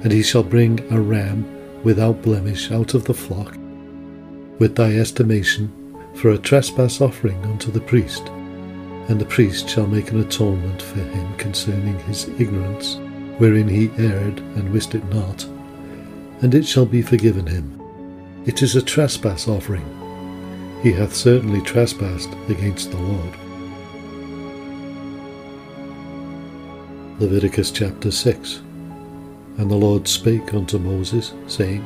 And 0.03 0.11
he 0.11 0.23
shall 0.23 0.43
bring 0.43 0.85
a 0.91 0.99
ram 0.99 1.45
without 1.83 2.21
blemish 2.21 2.69
out 2.71 2.93
of 2.93 3.05
the 3.05 3.13
flock, 3.13 3.55
with 4.59 4.75
thy 4.75 4.97
estimation, 4.97 5.71
for 6.15 6.31
a 6.31 6.37
trespass 6.37 6.99
offering 6.99 7.41
unto 7.45 7.71
the 7.71 7.81
priest 7.81 8.29
and 9.09 9.19
the 9.19 9.25
priest 9.25 9.67
shall 9.67 9.87
make 9.87 10.11
an 10.11 10.21
atonement 10.21 10.81
for 10.81 10.99
him 10.99 11.35
concerning 11.35 11.97
his 11.99 12.27
ignorance, 12.39 12.95
wherein 13.37 13.67
he 13.67 13.91
erred 13.97 14.39
and 14.55 14.71
wist 14.71 14.95
it 14.95 15.03
not, 15.09 15.45
and 16.43 16.53
it 16.53 16.65
shall 16.65 16.85
be 16.85 17.01
forgiven 17.01 17.47
him. 17.47 17.79
It 18.45 18.61
is 18.61 18.75
a 18.75 18.81
trespass 18.81 19.47
offering. 19.47 19.85
He 20.83 20.91
hath 20.91 21.15
certainly 21.15 21.61
trespassed 21.61 22.33
against 22.49 22.91
the 22.91 22.97
Lord. 22.97 23.33
Leviticus 27.21 27.71
chapter 27.71 28.11
6 28.11 28.57
And 29.57 29.71
the 29.71 29.75
Lord 29.75 30.05
spake 30.05 30.53
unto 30.53 30.77
Moses, 30.77 31.33
saying, 31.47 31.81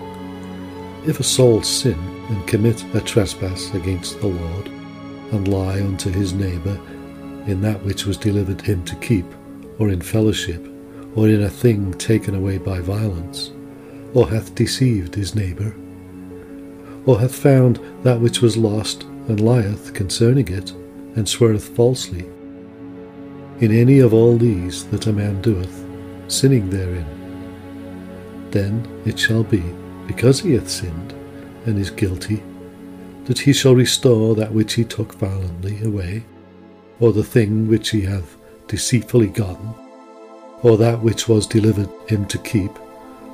If 1.05 1.19
a 1.19 1.23
soul 1.23 1.61
sin 1.61 1.99
and 2.29 2.47
commit 2.47 2.83
a 2.95 3.01
trespass 3.01 3.71
against 3.75 4.19
the 4.21 4.27
Lord, 4.27 4.69
and 5.33 5.47
lie 5.47 5.81
unto 5.81 6.09
his 6.09 6.33
neighbour 6.33 6.79
in 7.45 7.61
that 7.61 7.83
which 7.83 8.07
was 8.07 8.17
delivered 8.17 8.61
him 8.61 8.83
to 8.85 8.95
keep, 8.95 9.25
or 9.77 9.89
in 9.89 10.01
fellowship, 10.01 10.65
or 11.15 11.29
in 11.29 11.43
a 11.43 11.49
thing 11.49 11.93
taken 11.93 12.33
away 12.33 12.57
by 12.57 12.79
violence, 12.79 13.51
or 14.17 14.27
hath 14.27 14.55
deceived 14.55 15.13
his 15.13 15.35
neighbour, 15.35 15.75
or 17.05 17.19
hath 17.19 17.35
found 17.35 17.79
that 18.01 18.19
which 18.19 18.41
was 18.41 18.57
lost, 18.57 19.03
and 19.27 19.39
lieth 19.39 19.93
concerning 19.93 20.47
it, 20.47 20.71
and 21.15 21.29
sweareth 21.29 21.75
falsely. 21.75 22.25
In 23.59 23.71
any 23.71 23.99
of 23.99 24.15
all 24.15 24.35
these 24.35 24.85
that 24.85 25.05
a 25.05 25.13
man 25.13 25.39
doeth, 25.43 25.85
sinning 26.27 26.67
therein, 26.67 27.05
then 28.49 28.87
it 29.05 29.19
shall 29.19 29.43
be, 29.43 29.63
because 30.07 30.39
he 30.39 30.53
hath 30.53 30.67
sinned, 30.67 31.13
and 31.67 31.77
is 31.77 31.91
guilty, 31.91 32.41
that 33.25 33.37
he 33.37 33.53
shall 33.53 33.75
restore 33.75 34.33
that 34.33 34.51
which 34.51 34.73
he 34.73 34.83
took 34.83 35.13
violently 35.13 35.79
away, 35.83 36.23
or 36.99 37.13
the 37.13 37.23
thing 37.23 37.67
which 37.67 37.91
he 37.91 38.01
hath 38.01 38.35
deceitfully 38.67 39.27
gotten, 39.27 39.75
or 40.63 40.75
that 40.75 41.03
which 41.03 41.29
was 41.29 41.45
delivered 41.45 41.89
him 42.07 42.25
to 42.25 42.39
keep, 42.39 42.71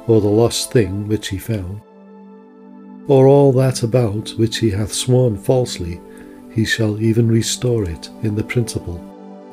or 0.08 0.22
the 0.22 0.28
lost 0.28 0.72
thing 0.72 1.08
which 1.08 1.30
he 1.30 1.38
found, 1.38 1.82
or 3.08 3.28
all 3.28 3.52
that 3.52 3.84
about 3.84 4.30
which 4.38 4.58
he 4.58 4.70
hath 4.70 4.94
sworn 4.94 5.38
falsely, 5.38 6.00
he 6.52 6.63
shall 6.63 7.02
even 7.02 7.28
restore 7.28 7.84
it 7.84 8.10
in 8.22 8.36
the 8.36 8.44
principal, 8.44 8.98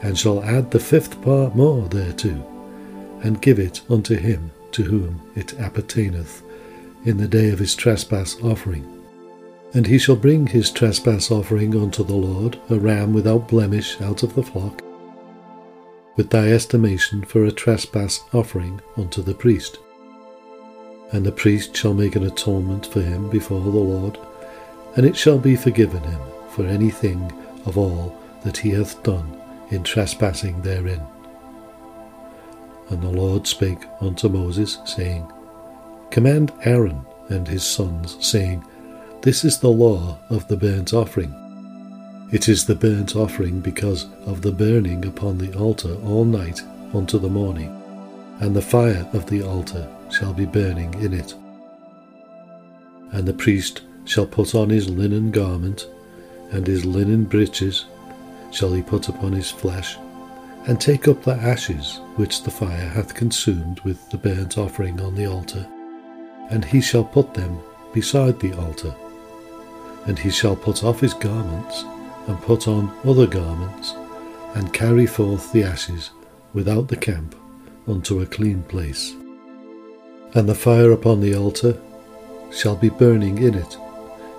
and 0.03 0.17
shall 0.19 0.43
add 0.45 0.71
the 0.71 0.79
fifth 0.79 1.21
part 1.23 1.55
more 1.57 1.89
thereto, 1.89 2.47
and 3.23 3.43
give 3.43 3.59
it 3.59 3.81
unto 3.91 4.15
him 4.17 4.51
to 4.73 4.83
whom 4.83 5.21
it 5.35 5.59
appertaineth 5.59 6.43
in 7.05 7.17
the 7.17 7.29
day 7.29 7.51
of 7.51 7.59
his 7.59 7.75
trespass 7.75 8.37
offering. 8.43 8.87
And 9.73 9.87
he 9.87 9.99
shall 9.99 10.17
bring 10.17 10.47
his 10.47 10.71
trespass 10.71 11.31
offering 11.31 11.81
unto 11.81 12.05
the 12.05 12.15
Lord, 12.15 12.59
a 12.71 12.79
ram 12.79 13.13
without 13.13 13.49
blemish 13.49 14.01
out 14.01 14.23
of 14.23 14.35
the 14.35 14.43
flock, 14.43 14.83
with 16.17 16.31
thy 16.31 16.51
estimation 16.53 17.23
for 17.25 17.45
a 17.45 17.53
trespass 17.53 18.23
offering 18.33 18.81
unto 18.97 19.23
the 19.23 19.35
priest. 19.35 19.79
And 21.13 21.25
the 21.25 21.33
priest 21.33 21.77
shall 21.77 21.95
make 21.95 22.17
an 22.17 22.25
atonement 22.25 22.87
for 22.87 23.01
him 23.01 23.29
before 23.31 23.61
the 23.61 23.69
Lord, 23.69 24.19
and 24.97 25.05
it 25.05 25.17
shall 25.17 25.39
be 25.39 25.57
forgiven 25.57 26.03
him 26.03 26.21
for 26.51 26.67
anything 26.67 27.33
of 27.67 27.77
all 27.77 28.17
that 28.45 28.57
he 28.57 28.71
hath 28.71 29.03
done 29.03 29.41
in 29.71 29.83
trespassing 29.83 30.63
therein. 30.63 31.03
And 32.89 33.03
the 33.03 33.09
Lord 33.09 33.47
spake 33.47 33.85
unto 34.01 34.29
Moses, 34.29 34.79
saying, 34.85 35.31
Command 36.11 36.53
Aaron 36.65 37.07
and 37.29 37.47
his 37.47 37.63
sons, 37.63 38.17
saying, 38.21 38.65
This 39.23 39.45
is 39.45 39.59
the 39.59 39.71
law 39.71 40.19
of 40.29 40.49
the 40.49 40.57
burnt 40.57 40.93
offering. 40.93 41.33
It 42.33 42.49
is 42.49 42.67
the 42.67 42.75
burnt 42.75 43.15
offering 43.15 43.61
because 43.61 44.07
of 44.27 44.43
the 44.43 44.53
burning 44.53 45.05
upon 45.05 45.39
the 45.39 45.57
altar 45.57 45.95
all 46.05 46.25
night 46.25 46.63
unto 46.93 47.19
the 47.19 47.29
morning, 47.29 47.80
and 48.41 48.57
the 48.57 48.63
fire 48.63 49.07
of 49.13 49.27
the 49.27 49.43
altar 49.43 49.87
shall 50.11 50.33
be 50.33 50.47
burning 50.47 50.93
in 50.95 51.13
it. 51.13 51.35
And 53.13 53.29
the 53.29 53.35
priest 53.35 53.83
shall 54.05 54.27
put 54.27 54.55
on 54.55 54.71
his 54.71 54.89
linen 54.89 55.31
garment, 55.31 55.87
and 56.51 56.67
his 56.67 56.85
linen 56.85 57.25
breeches 57.25 57.85
shall 58.51 58.73
he 58.73 58.83
put 58.83 59.09
upon 59.09 59.33
his 59.33 59.51
flesh, 59.51 59.97
and 60.67 60.81
take 60.81 61.07
up 61.07 61.23
the 61.23 61.35
ashes 61.35 62.01
which 62.17 62.43
the 62.43 62.51
fire 62.51 62.89
hath 62.89 63.15
consumed 63.15 63.81
with 63.81 64.11
the 64.11 64.19
burnt 64.19 64.57
offering 64.57 65.01
on 65.01 65.15
the 65.15 65.27
altar, 65.27 65.67
and 66.49 66.65
he 66.65 66.81
shall 66.81 67.05
put 67.05 67.35
them 67.35 67.59
beside 67.93 68.41
the 68.41 68.55
altar. 68.55 68.95
And 70.07 70.19
he 70.19 70.31
shall 70.31 70.57
put 70.57 70.83
off 70.83 71.01
his 71.01 71.15
garments, 71.15 71.85
and 72.27 72.41
put 72.41 72.69
on 72.69 72.91
other 73.05 73.27
garments, 73.27 73.95
and 74.55 74.73
carry 74.73 75.07
forth 75.07 75.53
the 75.53 75.63
ashes 75.63 76.11
without 76.55 76.89
the 76.89 76.97
camp 76.97 77.35
unto 77.91 78.21
a 78.21 78.27
clean 78.27 78.63
place. 78.63 79.15
And 80.35 80.49
the 80.49 80.55
fire 80.55 80.93
upon 80.93 81.21
the 81.21 81.35
altar 81.35 81.81
shall 82.53 82.77
be 82.77 82.89
burning 82.89 83.39
in 83.39 83.55
it, 83.55 83.77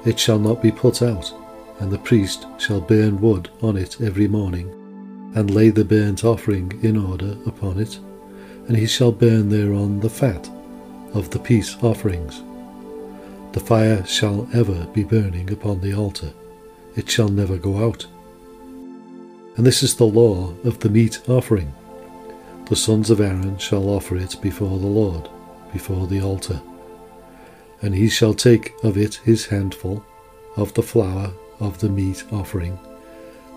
it 0.06 0.20
shall 0.20 0.40
not 0.40 0.62
be 0.62 0.72
put 0.72 1.02
out, 1.02 1.34
and 1.80 1.92
the 1.92 2.00
priest 2.00 2.46
shall 2.58 2.82
burn 2.82 3.20
wood 3.20 3.50
on 3.62 3.78
it 3.78 4.00
every 4.02 4.28
morning, 4.28 4.70
and 5.36 5.52
lay 5.52 5.70
the 5.70 5.86
burnt 5.86 6.24
offering 6.24 6.80
in 6.82 6.98
order 6.98 7.38
upon 7.46 7.80
it, 7.80 8.00
and 8.68 8.78
he 8.78 8.88
shall 8.88 9.12
burn 9.12 9.50
thereon 9.50 10.00
the 10.00 10.10
fat 10.10 10.50
of 11.14 11.30
the 11.30 11.40
peace 11.40 11.76
offerings. 11.84 12.42
The 13.54 13.60
fire 13.60 14.06
shall 14.06 14.48
ever 14.54 14.88
be 14.94 15.04
burning 15.04 15.52
upon 15.52 15.82
the 15.82 15.94
altar, 15.94 16.32
it 16.96 17.10
shall 17.10 17.30
never 17.30 17.58
go 17.58 17.86
out. 17.86 18.06
And 19.58 19.66
this 19.66 19.84
is 19.84 19.96
the 19.96 20.06
law 20.06 20.54
of 20.64 20.80
the 20.80 20.90
meat 20.90 21.22
offering. 21.28 21.74
The 22.66 22.76
sons 22.76 23.10
of 23.10 23.20
Aaron 23.20 23.58
shall 23.58 23.90
offer 23.90 24.16
it 24.16 24.38
before 24.42 24.80
the 24.80 24.88
Lord, 24.88 25.30
before 25.74 26.08
the 26.08 26.22
altar. 26.22 26.62
And 27.82 27.94
he 27.94 28.10
shall 28.10 28.34
take 28.34 28.74
of 28.84 28.98
it 28.98 29.16
his 29.16 29.46
handful, 29.48 30.06
of 30.56 30.74
the 30.74 30.84
flour 30.84 31.32
of 31.60 31.80
the 31.80 31.90
meat 31.90 32.24
offering, 32.32 32.80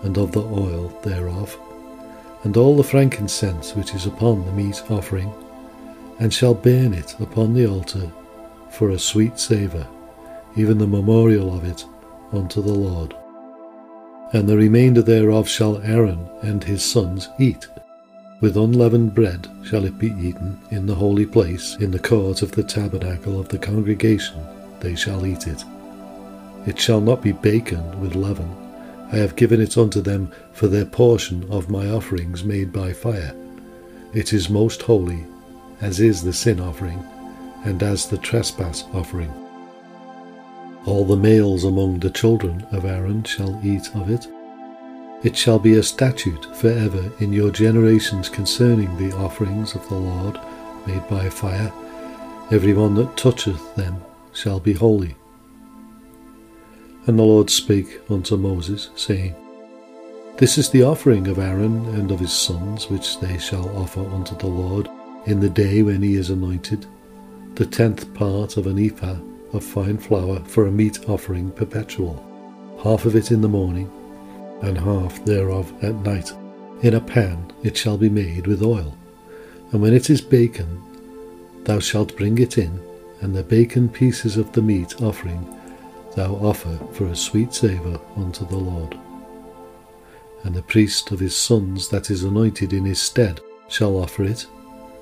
and 0.03 0.17
of 0.17 0.31
the 0.31 0.43
oil 0.43 0.89
thereof, 1.03 1.57
and 2.43 2.57
all 2.57 2.75
the 2.75 2.83
frankincense 2.83 3.75
which 3.75 3.93
is 3.93 4.05
upon 4.05 4.45
the 4.45 4.51
meat 4.51 4.81
offering, 4.89 5.33
and 6.19 6.33
shall 6.33 6.53
burn 6.53 6.93
it 6.93 7.15
upon 7.19 7.53
the 7.53 7.67
altar 7.67 8.11
for 8.69 8.91
a 8.91 8.99
sweet 8.99 9.39
savour, 9.39 9.87
even 10.55 10.77
the 10.77 10.87
memorial 10.87 11.55
of 11.55 11.63
it 11.63 11.85
unto 12.31 12.61
the 12.61 12.73
Lord. 12.73 13.15
And 14.33 14.47
the 14.47 14.57
remainder 14.57 15.01
thereof 15.01 15.47
shall 15.47 15.81
Aaron 15.81 16.29
and 16.41 16.63
his 16.63 16.83
sons 16.83 17.29
eat. 17.39 17.67
With 18.45 18.57
unleavened 18.57 19.15
bread 19.15 19.47
shall 19.63 19.85
it 19.85 19.97
be 19.97 20.13
eaten 20.21 20.59
in 20.69 20.85
the 20.85 20.93
holy 20.93 21.25
place, 21.25 21.77
in 21.79 21.89
the 21.89 21.97
court 21.97 22.43
of 22.43 22.51
the 22.51 22.61
tabernacle 22.61 23.39
of 23.39 23.49
the 23.49 23.57
congregation, 23.57 24.39
they 24.81 24.93
shall 24.93 25.25
eat 25.25 25.47
it. 25.47 25.63
It 26.67 26.77
shall 26.77 27.01
not 27.01 27.23
be 27.23 27.33
baken 27.33 27.95
with 27.95 28.13
leaven. 28.13 28.47
I 29.11 29.15
have 29.15 29.35
given 29.35 29.59
it 29.59 29.79
unto 29.79 29.99
them 29.99 30.31
for 30.53 30.67
their 30.67 30.85
portion 30.85 31.47
of 31.49 31.71
my 31.71 31.89
offerings 31.89 32.43
made 32.43 32.71
by 32.71 32.93
fire. 32.93 33.35
It 34.13 34.31
is 34.31 34.47
most 34.47 34.83
holy, 34.83 35.25
as 35.81 35.99
is 35.99 36.23
the 36.23 36.31
sin 36.31 36.59
offering, 36.59 37.03
and 37.63 37.81
as 37.81 38.07
the 38.07 38.19
trespass 38.19 38.83
offering. 38.93 39.33
All 40.85 41.03
the 41.03 41.17
males 41.17 41.63
among 41.63 41.97
the 41.97 42.11
children 42.11 42.67
of 42.71 42.85
Aaron 42.85 43.23
shall 43.23 43.59
eat 43.63 43.89
of 43.95 44.11
it. 44.11 44.27
It 45.23 45.35
shall 45.35 45.59
be 45.59 45.75
a 45.75 45.83
statute 45.83 46.45
for 46.55 46.69
ever 46.69 47.11
in 47.19 47.33
your 47.33 47.51
generations 47.51 48.29
concerning 48.29 48.95
the 48.97 49.15
offerings 49.15 49.73
of 49.73 49.87
the 49.89 49.95
Lord 49.95 50.39
made 50.85 51.07
by 51.07 51.29
fire. 51.29 51.71
Every 52.51 52.73
one 52.73 52.95
that 52.95 53.17
toucheth 53.17 53.75
them 53.75 54.03
shall 54.33 54.59
be 54.59 54.73
holy. 54.73 55.15
And 57.07 57.17
the 57.17 57.23
Lord 57.23 57.49
spake 57.49 58.01
unto 58.09 58.35
Moses, 58.35 58.89
saying, 58.95 59.35
This 60.37 60.57
is 60.57 60.69
the 60.69 60.83
offering 60.83 61.27
of 61.27 61.39
Aaron 61.39 61.85
and 61.95 62.11
of 62.11 62.19
his 62.19 62.33
sons, 62.33 62.89
which 62.89 63.19
they 63.19 63.37
shall 63.37 63.69
offer 63.77 64.01
unto 64.01 64.35
the 64.35 64.47
Lord 64.47 64.89
in 65.25 65.39
the 65.39 65.49
day 65.49 65.81
when 65.81 66.01
he 66.01 66.15
is 66.15 66.29
anointed, 66.29 66.85
the 67.55 67.65
tenth 67.65 68.13
part 68.13 68.57
of 68.57 68.67
an 68.67 68.77
ephah 68.77 69.17
of 69.53 69.63
fine 69.63 69.97
flour 69.97 70.39
for 70.45 70.67
a 70.67 70.71
meat 70.71 71.09
offering 71.09 71.51
perpetual, 71.51 72.23
half 72.83 73.05
of 73.05 73.15
it 73.15 73.31
in 73.31 73.41
the 73.41 73.47
morning, 73.47 73.89
and 74.65 74.77
half 74.77 75.23
thereof 75.25 75.71
at 75.83 75.95
night. 75.95 76.31
In 76.81 76.95
a 76.95 77.01
pan 77.01 77.51
it 77.63 77.77
shall 77.77 77.97
be 77.97 78.09
made 78.09 78.47
with 78.47 78.61
oil, 78.61 78.97
and 79.71 79.81
when 79.81 79.93
it 79.93 80.09
is 80.09 80.21
baken, 80.21 80.81
thou 81.63 81.79
shalt 81.79 82.17
bring 82.17 82.37
it 82.37 82.57
in, 82.57 82.81
and 83.21 83.35
the 83.35 83.43
baken 83.43 83.91
pieces 83.91 84.37
of 84.37 84.51
the 84.51 84.61
meat 84.61 85.01
offering 85.01 85.47
thou 86.15 86.35
offer 86.35 86.79
for 86.93 87.07
a 87.07 87.15
sweet 87.15 87.53
savour 87.53 87.99
unto 88.15 88.45
the 88.47 88.57
Lord. 88.57 88.97
And 90.43 90.55
the 90.55 90.61
priest 90.61 91.11
of 91.11 91.19
his 91.19 91.35
sons 91.35 91.89
that 91.89 92.09
is 92.09 92.23
anointed 92.23 92.71
in 92.71 92.85
his 92.85 93.01
stead 93.01 93.41
shall 93.67 93.97
offer 93.97 94.23
it. 94.23 94.45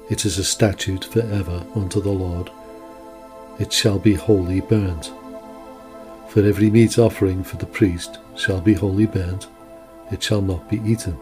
It 0.10 0.26
is 0.26 0.38
a 0.38 0.43
statute 0.43 1.06
for 1.06 1.21
ever 1.21 1.65
unto 1.76 2.02
the 2.02 2.12
Lord. 2.12 2.49
It 3.60 3.71
shall 3.71 3.99
be 3.99 4.13
wholly 4.13 4.62
burnt. 4.62 5.12
For 6.30 6.43
every 6.43 6.71
meat 6.71 6.97
offering 6.97 7.43
for 7.43 7.58
the 7.58 7.65
priest 7.67 8.19
shall 8.36 8.60
be 8.60 8.73
wholly 8.73 9.06
burnt, 9.06 9.47
it 10.12 10.22
shall 10.22 10.42
not 10.42 10.70
be 10.70 10.82
eaten. 10.86 11.18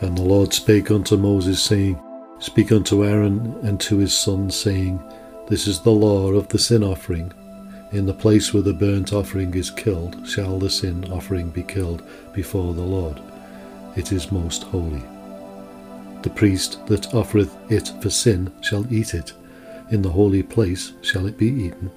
And 0.00 0.16
the 0.16 0.22
Lord 0.22 0.52
spake 0.52 0.90
unto 0.90 1.16
Moses, 1.16 1.62
saying, 1.62 2.00
Speak 2.38 2.72
unto 2.72 3.04
Aaron 3.04 3.58
and 3.62 3.80
to 3.80 3.98
his 3.98 4.16
sons, 4.16 4.56
saying, 4.56 5.02
This 5.48 5.66
is 5.66 5.80
the 5.80 5.90
law 5.90 6.32
of 6.32 6.48
the 6.48 6.58
sin 6.58 6.82
offering 6.82 7.32
in 7.94 8.06
the 8.06 8.12
place 8.12 8.52
where 8.52 8.62
the 8.62 8.72
burnt 8.72 9.12
offering 9.12 9.54
is 9.54 9.70
killed 9.70 10.28
shall 10.28 10.58
the 10.58 10.68
sin 10.68 11.04
offering 11.12 11.48
be 11.50 11.62
killed 11.62 12.02
before 12.32 12.74
the 12.74 12.82
Lord. 12.82 13.20
It 13.94 14.10
is 14.10 14.32
most 14.32 14.64
holy. 14.64 15.02
The 16.22 16.30
priest 16.34 16.84
that 16.86 17.14
offereth 17.14 17.54
it 17.70 17.92
for 18.00 18.10
sin 18.10 18.50
shall 18.62 18.92
eat 18.92 19.14
it. 19.14 19.32
In 19.90 20.02
the 20.02 20.10
holy 20.10 20.42
place 20.42 20.92
shall 21.02 21.26
it 21.26 21.38
be 21.38 21.46
eaten, 21.46 21.88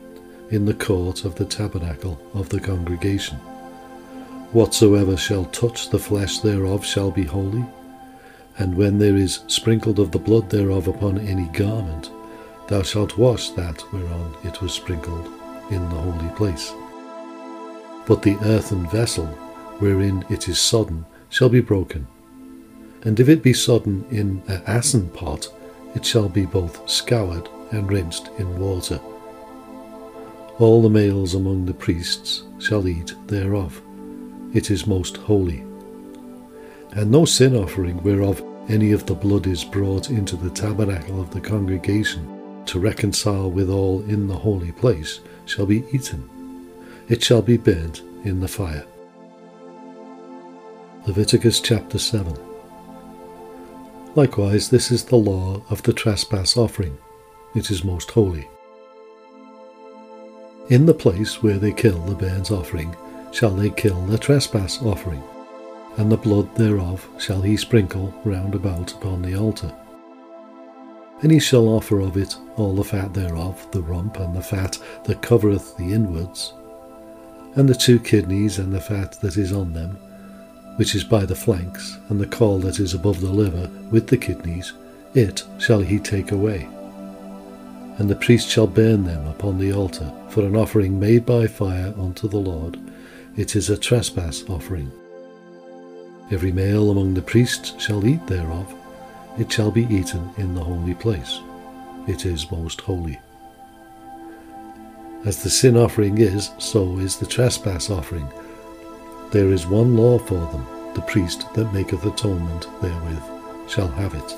in 0.52 0.66
the 0.66 0.76
court 0.76 1.26
of 1.26 1.34
the 1.34 1.46
tabernacle 1.46 2.22
of 2.36 2.50
the 2.50 2.60
congregation. 2.60 3.40
Whatsoever 4.58 5.15
shall 5.15 5.46
touch 5.46 5.91
the 5.91 6.00
flesh 6.00 6.39
thereof 6.39 6.84
shall 6.84 7.12
be 7.12 7.26
holy, 7.26 7.63
and 8.58 8.76
when 8.76 8.98
there 8.98 9.15
is 9.15 9.41
sprinkled 9.46 10.00
of 10.00 10.10
the 10.10 10.17
blood 10.17 10.50
thereof 10.50 10.88
upon 10.88 11.20
any 11.20 11.46
garment, 11.50 12.10
thou 12.67 12.82
shalt 12.82 13.20
wash 13.20 13.52
that 13.52 13.82
whereon 13.93 14.34
it 14.43 14.60
was 14.60 14.74
sprinkled 14.74 15.28
in 15.70 15.88
the 15.89 15.96
holy 15.96 16.30
place. 16.36 16.74
But 18.08 18.24
the 18.24 18.36
earthen 18.46 18.89
vessel 18.89 19.28
wherein 19.78 20.26
it 20.28 20.50
is 20.50 20.58
sodden 20.58 21.06
shall 21.30 21.50
be 21.50 21.62
broken. 21.62 22.08
And 23.04 23.20
if 23.20 23.30
it 23.30 23.43
be 23.43 23.54
sodden 23.54 24.06
in 24.10 24.41
a 24.48 24.58
brasen 24.58 25.13
pot, 25.13 25.54
it 25.93 26.04
shall 26.04 26.30
be 26.30 26.48
both 26.48 26.89
scoured 26.89 27.48
and 27.70 27.88
rinsed 27.91 28.32
in 28.39 28.60
water. 28.60 29.00
All 30.58 30.82
the 30.82 30.89
males 30.89 31.36
among 31.36 31.67
the 31.67 31.76
priests 31.76 32.41
shall 32.58 32.88
eat 32.88 33.13
thereof. 33.28 33.84
It 34.53 34.71
is 34.71 34.88
most 34.88 35.17
holy. 35.17 35.63
And 36.91 37.12
no 37.12 37.25
sin 37.25 37.55
offering 37.55 38.01
whereof 38.01 38.43
any 38.69 38.91
of 38.91 39.05
the 39.05 39.15
blood 39.15 39.47
is 39.47 39.63
brought 39.63 40.10
into 40.10 40.36
the 40.36 40.49
tabernacle 40.49 41.21
of 41.21 41.31
the 41.31 41.41
congregation 41.41 42.63
to 42.65 42.79
reconcile 42.79 43.49
with 43.49 43.69
all 43.69 44.01
in 44.03 44.27
the 44.27 44.36
holy 44.36 44.71
place 44.71 45.21
shall 45.45 45.65
be 45.65 45.86
eaten. 45.91 46.29
It 47.07 47.23
shall 47.23 47.41
be 47.41 47.57
burnt 47.57 48.01
in 48.23 48.39
the 48.39 48.47
fire. 48.47 48.86
Leviticus 51.05 51.62
chapter 51.62 51.97
7. 51.97 52.38
Likewise, 54.15 54.69
this 54.69 54.91
is 54.91 55.05
the 55.05 55.15
law 55.15 55.62
of 55.69 55.83
the 55.83 55.93
trespass 55.93 56.57
offering. 56.57 56.97
It 57.55 57.71
is 57.71 57.83
most 57.83 58.12
holy. 58.12 58.49
In 60.69 60.86
the 60.86 60.93
place 60.93 61.41
where 61.41 61.57
they 61.57 61.71
kill 61.71 61.99
the 61.99 62.15
burnt 62.15 62.51
offering 62.51 62.95
shall 63.32 63.52
they 63.52 63.70
kill 63.70 64.02
the 64.06 64.18
trespass 64.18 64.82
offering, 64.82 65.24
and 65.98 66.12
the 66.12 66.18
blood 66.18 66.54
thereof 66.56 67.08
shall 67.18 67.42
he 67.42 67.58
sprinkle 67.58 68.13
round 68.24 68.56
about 68.56 68.94
upon 68.94 69.22
the 69.22 69.36
altar. 69.36 69.74
And 71.22 71.32
he 71.32 71.40
shall 71.40 71.68
offer 71.68 72.00
of 72.00 72.16
it 72.18 72.36
all 72.58 72.76
the 72.76 72.84
fat 72.84 73.13
thereof, 73.13 73.68
the 73.72 73.82
rump 73.82 74.20
and 74.20 74.36
the 74.36 74.42
fat 74.42 74.78
that 75.06 75.22
covereth 75.22 75.76
the 75.78 75.94
inwards, 75.94 76.54
and 77.56 77.68
the 77.68 77.74
two 77.74 78.00
kidneys 78.00 78.60
and 78.60 78.72
the 78.72 78.82
fat 78.82 79.13
that 79.22 79.38
is 79.38 79.52
on 79.52 79.74
them, 79.74 79.98
which 80.76 80.94
is 80.94 81.04
by 81.04 81.26
the 81.26 81.36
flanks, 81.36 81.98
and 82.10 82.20
the 82.20 82.28
caul 82.28 82.60
that 82.60 82.80
is 82.80 82.94
above 82.94 83.20
the 83.20 83.32
liver 83.32 83.68
with 83.90 84.08
the 84.08 84.18
kidneys, 84.18 84.74
it 85.16 85.44
shall 85.58 85.80
he 85.80 85.98
take 85.98 86.32
away. 86.32 86.70
And 87.98 88.08
the 88.08 88.16
priest 88.16 88.48
shall 88.48 88.68
burn 88.68 89.04
them 89.04 89.26
upon 89.26 89.58
the 89.58 89.74
altar 89.74 90.12
for 90.30 90.42
an 90.42 90.56
offering 90.56 91.00
made 91.00 91.26
by 91.26 91.48
fire 91.48 91.96
unto 91.98 92.28
the 92.28 92.38
Lord. 92.38 92.80
It 93.38 93.56
is 93.56 93.69
a 93.69 93.78
trespass 93.78 94.43
offering. 94.50 94.91
Every 96.32 96.52
male 96.52 96.91
among 96.91 97.13
the 97.13 97.21
priests 97.21 97.73
shall 97.82 98.06
eat 98.06 98.26
thereof. 98.28 98.73
It 99.39 99.52
shall 99.52 99.71
be 99.71 99.86
eaten 99.86 100.30
in 100.38 100.54
the 100.54 100.63
holy 100.63 100.95
place. 100.95 101.39
It 102.08 102.26
is 102.26 102.52
most 102.52 102.82
holy. 102.82 103.19
As 105.26 105.41
the 105.41 105.50
sin 105.50 105.78
offering 105.78 106.17
is, 106.17 106.52
so 106.58 106.97
is 106.97 107.17
the 107.17 107.26
trespass 107.26 107.89
offering 107.89 108.28
there 109.32 109.52
is 109.52 109.67
one 109.67 109.97
law 109.97 110.17
for 110.17 110.39
them, 110.52 110.65
the 110.93 111.02
priest 111.02 111.54
that 111.54 111.73
maketh 111.73 112.06
atonement 112.06 112.65
therewith 112.82 113.69
shall 113.69 113.89
have 113.89 114.13
it. 114.13 114.36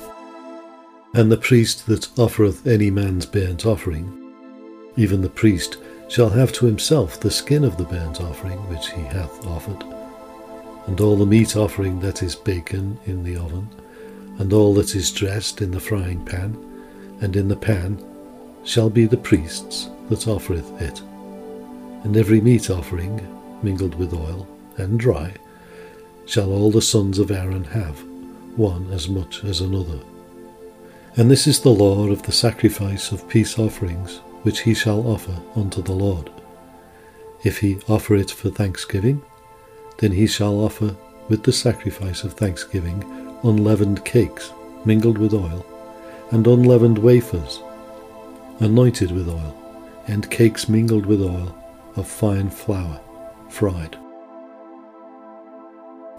And 1.13 1.31
the 1.31 1.38
priest 1.38 1.85
that 1.85 2.09
offereth 2.17 2.65
any 2.65 2.89
man's 2.89 3.27
burnt 3.27 3.67
offering, 3.67 4.33
even 4.97 5.21
the 5.21 5.29
priest 5.29 5.77
shall 6.09 6.29
have 6.29 6.51
to 6.51 6.65
himself 6.65 7.19
the 7.19 7.31
skin 7.31 7.63
of 7.63 7.77
the 7.77 7.83
burnt 7.85 8.19
offering 8.19 8.57
which 8.67 8.91
he 8.91 9.01
hath 9.01 9.45
offered, 9.45 9.83
and 10.87 10.99
all 10.99 11.15
the 11.15 11.25
meat 11.25 11.55
offering 11.55 11.99
that 11.99 12.23
is 12.23 12.35
baken 12.35 12.97
in 13.05 13.23
the 13.23 13.37
oven, 13.37 13.69
and 14.39 14.51
all 14.51 14.73
that 14.73 14.95
is 14.95 15.11
dressed 15.11 15.61
in 15.61 15.69
the 15.71 15.79
frying 15.79 16.25
pan, 16.25 16.57
and 17.21 17.35
in 17.35 17.47
the 17.47 17.55
pan, 17.55 18.03
shall 18.63 18.89
be 18.89 19.05
the 19.05 19.17
priest's 19.17 19.89
that 20.09 20.27
offereth 20.27 20.81
it. 20.81 20.99
And 22.03 22.17
every 22.17 22.41
meat 22.41 22.69
offering 22.69 23.21
mingled 23.61 23.95
with 23.95 24.13
oil, 24.13 24.47
and 24.77 24.99
dry, 24.99 25.33
shall 26.25 26.51
all 26.51 26.71
the 26.71 26.81
sons 26.81 27.19
of 27.19 27.29
Aaron 27.29 27.65
have, 27.65 28.01
one 28.55 28.91
as 28.91 29.07
much 29.07 29.43
as 29.43 29.61
another. 29.61 29.99
And 31.17 31.29
this 31.29 31.45
is 31.45 31.59
the 31.59 31.69
law 31.69 32.07
of 32.07 32.23
the 32.23 32.31
sacrifice 32.31 33.11
of 33.11 33.27
peace 33.27 33.59
offerings, 33.59 34.21
which 34.43 34.62
he 34.62 34.73
shall 34.73 35.08
offer 35.08 35.36
unto 35.56 35.82
the 35.82 35.93
Lord. 35.93 36.30
If 37.43 37.60
he 37.60 37.80
offer 37.88 38.15
it 38.15 38.32
for 38.32 38.49
thanksgiving, 38.49 39.21
then 39.99 40.12
he 40.12 40.28
shall 40.28 40.60
offer 40.60 40.95
with 41.30 41.43
the 41.43 41.54
sacrifice 41.54 42.23
of 42.23 42.34
thanksgiving 42.34 43.04
unleavened 43.43 44.04
cakes 44.04 44.52
mingled 44.86 45.17
with 45.17 45.34
oil, 45.34 45.65
and 46.32 46.45
unleavened 46.47 46.97
wafers, 46.97 47.62
anointed 48.60 49.12
with 49.12 49.28
oil, 49.28 49.56
and 50.08 50.30
cakes 50.30 50.67
mingled 50.67 51.06
with 51.06 51.21
oil 51.21 51.56
of 51.95 52.08
fine 52.08 52.49
flour, 52.49 52.99
fried. 53.49 53.97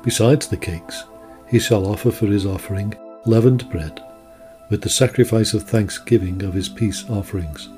Besides 0.03 0.49
the 0.49 0.57
cakes, 0.57 1.05
he 1.49 1.59
shall 1.59 1.87
offer 1.87 2.11
for 2.11 2.27
his 2.27 2.47
offering 2.47 2.95
leavened 3.27 3.69
bread, 3.71 4.03
with 4.71 4.83
the 4.83 4.89
sacrifice 4.89 5.53
of 5.53 5.65
thanksgiving 5.65 6.43
of 6.43 6.55
his 6.55 6.69
peace 6.69 7.05
offerings. 7.11 7.69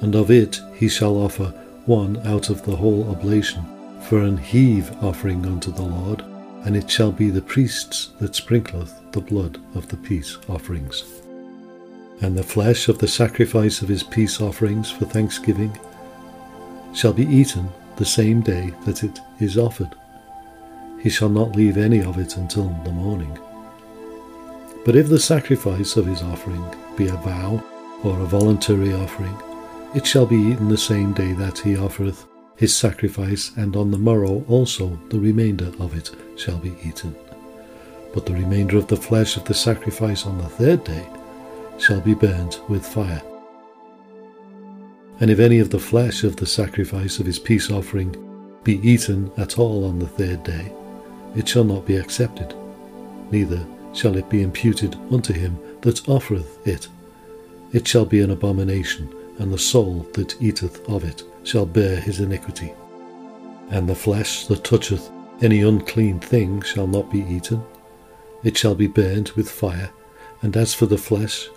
And 0.00 0.14
of 0.14 0.30
it 0.30 0.60
he 0.74 0.88
shall 0.88 1.16
offer 1.16 1.52
one 1.86 2.16
out 2.26 2.50
of 2.50 2.64
the 2.64 2.76
whole 2.76 3.10
oblation, 3.10 3.64
for 4.08 4.20
an 4.22 4.36
heave 4.36 4.90
offering 5.02 5.46
unto 5.46 5.72
the 5.72 5.82
Lord, 5.82 6.22
and 6.64 6.76
it 6.76 6.90
shall 6.90 7.12
be 7.12 7.30
the 7.30 7.42
priest's 7.42 8.08
that 8.20 8.32
sprinkleth 8.34 9.12
the 9.12 9.20
blood 9.20 9.60
of 9.74 9.88
the 9.88 9.96
peace 9.96 10.38
offerings. 10.48 11.04
And 12.20 12.36
the 12.36 12.42
flesh 12.42 12.88
of 12.88 12.98
the 12.98 13.08
sacrifice 13.08 13.82
of 13.82 13.88
his 13.88 14.02
peace 14.02 14.40
offerings 14.40 14.90
for 14.90 15.04
thanksgiving 15.04 15.78
shall 16.94 17.12
be 17.12 17.26
eaten 17.26 17.68
the 17.96 18.04
same 18.04 18.40
day 18.40 18.72
that 18.84 19.04
it 19.04 19.20
is 19.38 19.58
offered 19.58 19.94
he 21.06 21.10
shall 21.10 21.28
not 21.28 21.54
leave 21.54 21.76
any 21.76 22.02
of 22.02 22.18
it 22.18 22.36
until 22.36 22.64
the 22.84 22.90
morning. 22.90 23.38
But 24.84 24.96
if 24.96 25.08
the 25.08 25.20
sacrifice 25.20 25.96
of 25.96 26.06
his 26.06 26.20
offering 26.20 26.64
be 26.96 27.06
a 27.06 27.14
vow 27.14 27.62
or 28.02 28.18
a 28.18 28.24
voluntary 28.24 28.92
offering, 28.92 29.36
it 29.96 30.06
shall 30.06 30.26
be 30.26 30.36
eaten 30.36 30.68
the 30.68 30.76
same 30.76 31.14
day 31.14 31.32
that 31.32 31.58
he 31.58 31.74
offereth 31.74 32.26
his 32.56 32.76
sacrifice, 32.76 33.52
and 33.56 33.74
on 33.76 33.90
the 33.90 33.96
morrow 33.96 34.44
also 34.46 34.88
the 35.08 35.18
remainder 35.18 35.72
of 35.80 35.96
it 35.96 36.10
shall 36.36 36.58
be 36.58 36.74
eaten. 36.84 37.16
But 38.12 38.26
the 38.26 38.34
remainder 38.34 38.76
of 38.76 38.88
the 38.88 38.96
flesh 38.96 39.38
of 39.38 39.44
the 39.46 39.54
sacrifice 39.54 40.26
on 40.26 40.36
the 40.36 40.50
third 40.50 40.84
day 40.84 41.06
shall 41.78 42.02
be 42.02 42.12
burnt 42.12 42.60
with 42.68 42.84
fire. 42.84 43.22
And 45.20 45.30
if 45.30 45.38
any 45.38 45.60
of 45.60 45.70
the 45.70 45.78
flesh 45.78 46.24
of 46.24 46.36
the 46.36 46.44
sacrifice 46.46 47.18
of 47.18 47.24
his 47.24 47.38
peace 47.38 47.70
offering 47.70 48.14
be 48.64 48.78
eaten 48.86 49.32
at 49.38 49.58
all 49.58 49.86
on 49.86 49.98
the 49.98 50.06
third 50.06 50.44
day, 50.44 50.70
it 51.34 51.48
shall 51.48 51.64
not 51.64 51.86
be 51.86 51.96
accepted, 51.96 52.54
neither 53.30 53.64
shall 53.94 54.18
it 54.18 54.28
be 54.28 54.42
imputed 54.42 54.94
unto 55.10 55.32
him 55.32 55.58
that 55.80 56.06
offereth 56.06 56.66
it. 56.66 56.86
It 57.72 57.88
shall 57.88 58.04
be 58.04 58.20
an 58.20 58.30
abomination, 58.30 59.10
and 59.38 59.52
the 59.52 59.58
soul 59.58 60.06
that 60.14 60.40
eateth 60.40 60.88
of 60.88 61.04
it 61.04 61.22
shall 61.42 61.66
bear 61.66 62.00
his 62.00 62.20
iniquity. 62.20 62.72
And 63.70 63.88
the 63.88 63.94
flesh 63.94 64.46
that 64.46 64.64
toucheth 64.64 65.10
any 65.42 65.62
unclean 65.62 66.20
thing 66.20 66.62
shall 66.62 66.86
not 66.86 67.10
be 67.10 67.20
eaten, 67.20 67.62
it 68.42 68.56
shall 68.56 68.74
be 68.74 68.86
burnt 68.86 69.36
with 69.36 69.50
fire, 69.50 69.90
and 70.42 70.56
as 70.56 70.72
for 70.72 70.86
the 70.86 70.98
flesh, 70.98 71.48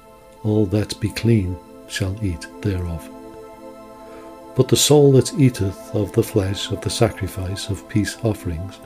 all 0.43 0.65
that 0.67 0.99
be 0.99 1.09
clean 1.09 1.55
shall 1.87 2.15
eat 2.23 2.47
thereof. 2.61 3.09
But 4.55 4.67
the 4.67 4.75
soul 4.75 5.11
that 5.13 5.33
eateth 5.39 5.93
of 5.93 6.11
the 6.11 6.23
flesh 6.23 6.71
of 6.71 6.81
the 6.81 6.89
sacrifice 6.89 7.69
of 7.69 7.87
peace 7.87 8.17
offerings 8.23 8.79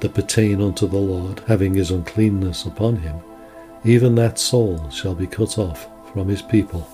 that 0.00 0.14
pertain 0.14 0.60
unto 0.60 0.86
the 0.86 0.98
Lord, 0.98 1.40
having 1.46 1.74
his 1.74 1.90
uncleanness 1.90 2.66
upon 2.66 2.96
him, 2.96 3.16
even 3.84 4.14
that 4.16 4.38
soul 4.38 4.88
shall 4.90 5.14
be 5.14 5.26
cut 5.26 5.58
off 5.58 5.88
from 6.12 6.28
his 6.28 6.42
people. 6.42 6.86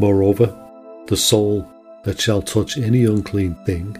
Moreover, 0.00 0.56
the 1.08 1.16
soul 1.18 1.70
that 2.04 2.18
shall 2.18 2.40
touch 2.40 2.78
any 2.78 3.04
unclean 3.04 3.54
thing, 3.66 3.94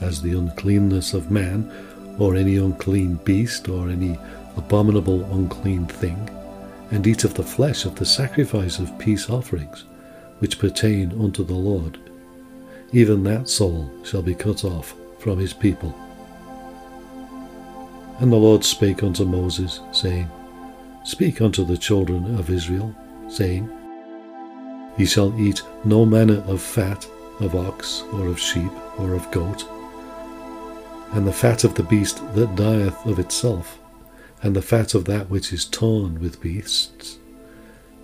as 0.00 0.22
the 0.22 0.32
uncleanness 0.32 1.12
of 1.12 1.30
man, 1.30 1.70
or 2.18 2.36
any 2.36 2.56
unclean 2.56 3.16
beast, 3.16 3.68
or 3.68 3.90
any 3.90 4.18
abominable 4.56 5.22
unclean 5.30 5.84
thing, 5.84 6.30
and 6.90 7.06
eat 7.06 7.24
of 7.24 7.34
the 7.34 7.42
flesh 7.42 7.84
of 7.84 7.96
the 7.96 8.06
sacrifice 8.06 8.78
of 8.78 8.98
peace 8.98 9.28
offerings, 9.28 9.84
which 10.38 10.58
pertain 10.58 11.12
unto 11.22 11.44
the 11.44 11.52
Lord, 11.52 11.98
even 12.92 13.22
that 13.24 13.46
soul 13.46 13.90
shall 14.04 14.22
be 14.22 14.34
cut 14.34 14.64
off 14.64 14.94
from 15.18 15.38
his 15.38 15.52
people. 15.52 15.94
And 18.20 18.32
the 18.32 18.36
Lord 18.36 18.64
spake 18.64 19.02
unto 19.02 19.26
Moses, 19.26 19.80
saying, 19.92 20.30
Speak 21.04 21.42
unto 21.42 21.62
the 21.62 21.76
children 21.76 22.38
of 22.38 22.48
Israel, 22.48 22.96
saying, 23.28 23.68
Ye 24.98 25.06
shall 25.06 25.34
eat 25.40 25.62
no 25.84 26.04
manner 26.04 26.44
of 26.46 26.60
fat 26.60 27.06
of 27.40 27.54
ox, 27.54 28.02
or 28.12 28.26
of 28.26 28.38
sheep, 28.38 28.70
or 28.98 29.14
of 29.14 29.30
goat, 29.30 29.64
and 31.12 31.26
the 31.26 31.32
fat 31.32 31.64
of 31.64 31.74
the 31.74 31.82
beast 31.82 32.22
that 32.34 32.54
dieth 32.56 33.06
of 33.06 33.18
itself, 33.18 33.78
and 34.42 34.54
the 34.54 34.62
fat 34.62 34.94
of 34.94 35.06
that 35.06 35.30
which 35.30 35.52
is 35.52 35.64
torn 35.64 36.20
with 36.20 36.40
beasts, 36.42 37.18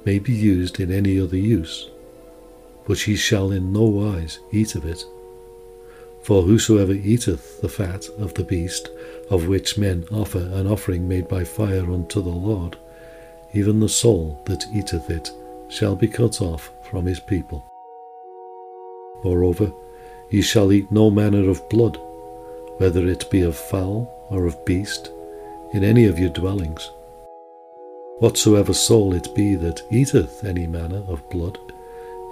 may 0.04 0.18
be 0.18 0.32
used 0.32 0.80
in 0.80 0.90
any 0.90 1.20
other 1.20 1.36
use, 1.36 1.88
but 2.86 3.06
ye 3.06 3.16
shall 3.16 3.52
in 3.52 3.72
no 3.72 3.82
wise 3.82 4.38
eat 4.50 4.74
of 4.74 4.84
it. 4.86 5.04
For 6.22 6.42
whosoever 6.42 6.94
eateth 6.94 7.60
the 7.60 7.68
fat 7.68 8.08
of 8.18 8.34
the 8.34 8.44
beast, 8.44 8.88
of 9.30 9.46
which 9.46 9.78
men 9.78 10.06
offer 10.10 10.50
an 10.54 10.66
offering 10.66 11.06
made 11.06 11.28
by 11.28 11.44
fire 11.44 11.92
unto 11.92 12.22
the 12.22 12.30
Lord, 12.30 12.76
even 13.54 13.80
the 13.80 13.88
soul 13.88 14.42
that 14.46 14.64
eateth 14.74 15.10
it 15.10 15.30
shall 15.68 15.94
be 15.94 16.08
cut 16.08 16.40
off 16.40 16.70
from 16.82 17.06
his 17.06 17.20
people. 17.20 17.64
Moreover, 19.22 19.72
ye 20.30 20.42
shall 20.42 20.72
eat 20.72 20.90
no 20.90 21.10
manner 21.10 21.48
of 21.48 21.68
blood, 21.68 21.98
whether 22.78 23.06
it 23.06 23.30
be 23.30 23.42
of 23.42 23.56
fowl 23.56 24.08
or 24.30 24.46
of 24.46 24.64
beast, 24.64 25.10
in 25.72 25.84
any 25.84 26.06
of 26.06 26.18
your 26.18 26.30
dwellings. 26.30 26.90
Whatsoever 28.20 28.72
soul 28.72 29.14
it 29.14 29.34
be 29.34 29.54
that 29.56 29.82
eateth 29.90 30.44
any 30.44 30.66
manner 30.66 31.04
of 31.08 31.28
blood, 31.30 31.58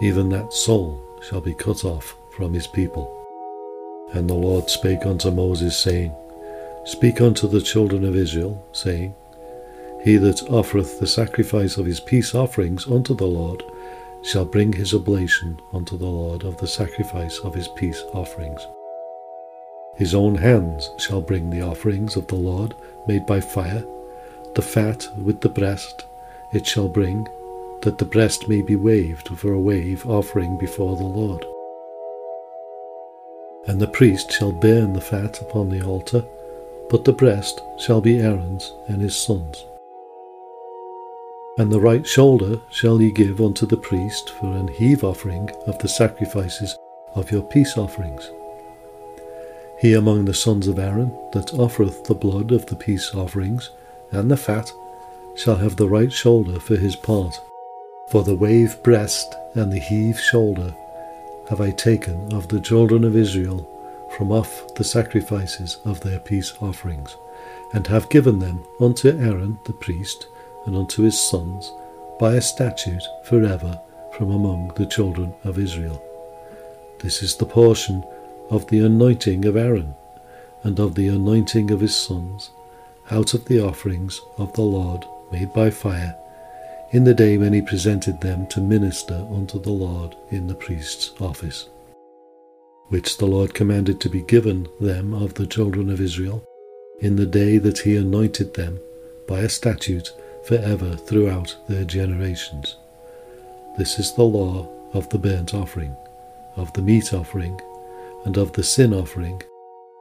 even 0.02 0.28
that 0.30 0.52
soul 0.52 1.00
shall 1.22 1.40
be 1.40 1.54
cut 1.54 1.84
off 1.84 2.16
from 2.36 2.52
his 2.52 2.66
people. 2.66 3.12
And 4.12 4.28
the 4.28 4.34
Lord 4.34 4.70
spake 4.70 5.04
unto 5.06 5.30
Moses, 5.30 5.78
saying, 5.78 6.14
Speak 6.84 7.20
unto 7.20 7.48
the 7.48 7.60
children 7.60 8.04
of 8.04 8.16
Israel, 8.16 8.64
saying, 8.72 9.14
He 10.06 10.18
that 10.18 10.48
offereth 10.48 11.00
the 11.00 11.06
sacrifice 11.08 11.78
of 11.78 11.84
his 11.84 11.98
peace 11.98 12.32
offerings 12.32 12.86
unto 12.86 13.12
the 13.12 13.26
Lord 13.26 13.64
shall 14.22 14.44
bring 14.44 14.72
his 14.72 14.94
oblation 14.94 15.58
unto 15.72 15.98
the 15.98 16.06
Lord 16.06 16.44
of 16.44 16.56
the 16.58 16.68
sacrifice 16.68 17.40
of 17.40 17.56
his 17.56 17.66
peace 17.66 18.00
offerings. 18.12 18.64
His 19.96 20.14
own 20.14 20.36
hands 20.36 20.88
shall 20.96 21.20
bring 21.20 21.50
the 21.50 21.62
offerings 21.62 22.14
of 22.14 22.28
the 22.28 22.36
Lord 22.36 22.72
made 23.08 23.26
by 23.26 23.40
fire, 23.40 23.84
the 24.54 24.62
fat 24.62 25.08
with 25.18 25.40
the 25.40 25.48
breast 25.48 26.04
it 26.52 26.64
shall 26.64 26.88
bring, 26.88 27.26
that 27.82 27.98
the 27.98 28.04
breast 28.04 28.48
may 28.48 28.62
be 28.62 28.76
waved 28.76 29.26
for 29.36 29.54
a 29.54 29.60
wave 29.60 30.06
offering 30.06 30.56
before 30.56 30.96
the 30.96 31.02
Lord. 31.02 31.44
And 33.66 33.80
the 33.80 33.88
priest 33.88 34.30
shall 34.30 34.52
burn 34.52 34.92
the 34.92 35.00
fat 35.00 35.40
upon 35.40 35.68
the 35.68 35.84
altar, 35.84 36.24
but 36.90 37.04
the 37.04 37.12
breast 37.12 37.60
shall 37.76 38.00
be 38.00 38.20
Aaron's 38.20 38.72
and 38.86 39.02
his 39.02 39.16
sons'. 39.16 39.66
And 41.58 41.72
the 41.72 41.80
right 41.80 42.06
shoulder 42.06 42.60
shall 42.70 43.00
ye 43.00 43.10
give 43.10 43.40
unto 43.40 43.64
the 43.66 43.78
priest 43.78 44.30
for 44.30 44.54
an 44.54 44.68
heave 44.68 45.02
offering 45.02 45.50
of 45.66 45.78
the 45.78 45.88
sacrifices 45.88 46.76
of 47.14 47.30
your 47.30 47.42
peace 47.42 47.78
offerings. 47.78 48.30
He 49.80 49.94
among 49.94 50.26
the 50.26 50.34
sons 50.34 50.68
of 50.68 50.78
Aaron 50.78 51.10
that 51.32 51.54
offereth 51.54 52.04
the 52.04 52.14
blood 52.14 52.52
of 52.52 52.66
the 52.66 52.76
peace 52.76 53.14
offerings 53.14 53.70
and 54.10 54.30
the 54.30 54.36
fat 54.36 54.70
shall 55.34 55.56
have 55.56 55.76
the 55.76 55.88
right 55.88 56.12
shoulder 56.12 56.60
for 56.60 56.76
his 56.76 56.94
part. 56.94 57.40
For 58.08 58.22
the 58.22 58.36
wave 58.36 58.82
breast 58.82 59.34
and 59.54 59.72
the 59.72 59.78
heave 59.78 60.20
shoulder 60.20 60.74
have 61.48 61.60
I 61.60 61.70
taken 61.70 62.32
of 62.32 62.48
the 62.48 62.60
children 62.60 63.02
of 63.04 63.16
Israel 63.16 63.66
from 64.16 64.30
off 64.30 64.74
the 64.74 64.84
sacrifices 64.84 65.78
of 65.84 66.00
their 66.00 66.18
peace 66.20 66.52
offerings, 66.60 67.16
and 67.72 67.86
have 67.86 68.08
given 68.08 68.38
them 68.38 68.64
unto 68.80 69.08
Aaron 69.08 69.58
the 69.64 69.72
priest 69.72 70.26
and 70.66 70.76
unto 70.76 71.02
his 71.02 71.18
sons 71.18 71.72
by 72.20 72.34
a 72.34 72.40
statute 72.42 73.04
for 73.24 73.44
ever 73.44 73.80
from 74.16 74.30
among 74.30 74.72
the 74.76 74.86
children 74.86 75.34
of 75.44 75.58
Israel. 75.58 76.02
This 77.00 77.22
is 77.22 77.36
the 77.36 77.46
portion 77.46 78.02
of 78.50 78.66
the 78.68 78.80
anointing 78.80 79.44
of 79.44 79.56
Aaron, 79.56 79.94
and 80.62 80.80
of 80.80 80.94
the 80.94 81.08
anointing 81.08 81.70
of 81.70 81.80
his 81.80 81.94
sons, 81.94 82.50
out 83.10 83.34
of 83.34 83.44
the 83.44 83.60
offerings 83.60 84.20
of 84.38 84.52
the 84.54 84.62
Lord 84.62 85.04
made 85.30 85.52
by 85.52 85.70
fire, 85.70 86.16
in 86.92 87.04
the 87.04 87.14
day 87.14 87.36
when 87.36 87.52
he 87.52 87.60
presented 87.62 88.20
them 88.20 88.46
to 88.48 88.60
minister 88.60 89.26
unto 89.30 89.60
the 89.60 89.70
Lord 89.70 90.16
in 90.30 90.46
the 90.46 90.54
priest's 90.54 91.12
office, 91.20 91.68
which 92.88 93.18
the 93.18 93.26
Lord 93.26 93.54
commanded 93.54 94.00
to 94.00 94.08
be 94.08 94.22
given 94.22 94.68
them 94.80 95.12
of 95.12 95.34
the 95.34 95.46
children 95.46 95.90
of 95.90 96.00
Israel, 96.00 96.44
in 97.00 97.16
the 97.16 97.26
day 97.26 97.58
that 97.58 97.80
he 97.80 97.96
anointed 97.96 98.54
them 98.54 98.78
by 99.28 99.40
a 99.40 99.48
statute 99.48 100.12
for 100.46 100.54
ever 100.54 100.94
throughout 100.94 101.56
their 101.68 101.84
generations. 101.84 102.76
This 103.76 103.98
is 103.98 104.14
the 104.14 104.22
law 104.22 104.68
of 104.92 105.08
the 105.08 105.18
burnt 105.18 105.54
offering, 105.54 105.96
of 106.54 106.72
the 106.72 106.82
meat 106.82 107.12
offering, 107.12 107.60
and 108.24 108.36
of 108.36 108.52
the 108.52 108.62
sin 108.62 108.94
offering, 108.94 109.42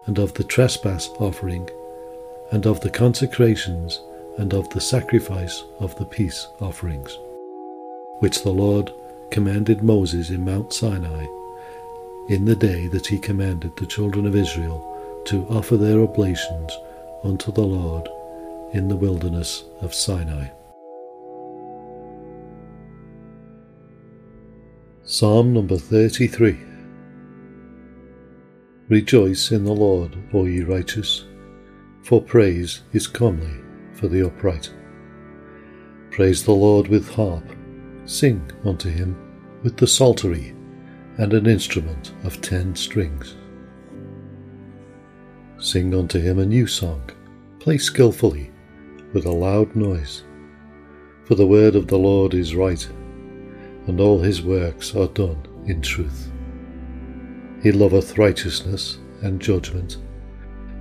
and 0.05 0.19
of 0.19 0.33
the 0.35 0.43
trespass 0.43 1.09
offering, 1.19 1.67
and 2.51 2.67
of 2.67 2.79
the 2.81 2.91
consecrations, 2.91 3.99
and 4.37 4.53
of 4.53 4.69
the 4.69 4.81
sacrifice 4.81 5.63
of 5.79 5.97
the 5.97 6.05
peace 6.05 6.47
offerings, 6.59 7.17
which 8.19 8.43
the 8.43 8.51
Lord 8.51 8.91
commanded 9.31 9.81
Moses 9.81 10.29
in 10.29 10.45
Mount 10.45 10.71
Sinai, 10.73 11.25
in 12.29 12.45
the 12.45 12.55
day 12.55 12.87
that 12.87 13.07
he 13.07 13.17
commanded 13.17 13.75
the 13.77 13.87
children 13.87 14.27
of 14.27 14.35
Israel 14.35 15.23
to 15.25 15.47
offer 15.47 15.75
their 15.75 16.01
oblations 16.01 16.77
unto 17.23 17.51
the 17.51 17.61
Lord 17.61 18.07
in 18.73 18.87
the 18.87 18.95
wilderness 18.95 19.63
of 19.81 19.93
Sinai. 19.93 20.47
Psalm 25.03 25.53
number 25.53 25.77
33 25.77 26.57
Rejoice 28.87 29.51
in 29.51 29.63
the 29.63 29.71
Lord, 29.71 30.17
O 30.33 30.45
ye 30.45 30.61
righteous, 30.61 31.25
for 32.03 32.21
praise 32.21 32.81
is 32.93 33.07
comely 33.07 33.63
for 33.93 34.07
the 34.07 34.25
upright. 34.25 34.71
Praise 36.11 36.43
the 36.43 36.53
Lord 36.53 36.87
with 36.87 37.09
harp, 37.09 37.43
sing 38.05 38.51
unto 38.63 38.89
him 38.89 39.15
with 39.63 39.77
the 39.77 39.87
psaltery 39.87 40.55
and 41.17 41.33
an 41.33 41.45
instrument 41.47 42.13
of 42.23 42.41
ten 42.41 42.75
strings. 42.75 43.35
Sing 45.57 45.95
unto 45.95 46.19
him 46.19 46.39
a 46.39 46.45
new 46.45 46.67
song, 46.67 47.09
play 47.59 47.77
skilfully, 47.77 48.51
with 49.15 49.25
a 49.25 49.31
loud 49.31 49.73
noise. 49.77 50.23
For 51.23 51.35
the 51.35 51.47
word 51.47 51.75
of 51.77 51.87
the 51.87 51.97
Lord 51.97 52.33
is 52.33 52.53
right, 52.53 52.85
and 53.87 54.01
all 54.01 54.19
his 54.19 54.41
works 54.41 54.93
are 54.93 55.07
done 55.07 55.41
in 55.65 55.81
truth. 55.81 56.29
He 57.63 57.71
loveth 57.71 58.17
righteousness 58.17 58.99
and 59.21 59.41
judgment. 59.41 59.97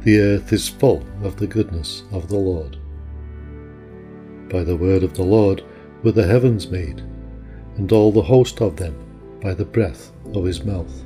The 0.03 0.18
earth 0.18 0.53
is 0.53 0.68
full 0.68 1.07
of 1.23 1.37
the 1.37 1.47
goodness 1.47 2.03
of 2.11 2.29
the 2.29 2.37
Lord. 2.37 2.77
By 4.51 4.64
the 4.64 4.77
word 4.77 5.05
of 5.05 5.14
the 5.14 5.23
Lord 5.23 5.62
were 6.03 6.12
the 6.12 6.27
heavens 6.27 6.68
made, 6.68 7.03
and 7.77 7.92
all 7.92 8.11
the 8.11 8.20
host 8.20 8.61
of 8.61 8.75
them 8.75 8.97
by 9.40 9.55
the 9.55 9.64
breath 9.64 10.11
of 10.35 10.44
his 10.44 10.64
mouth. 10.64 11.05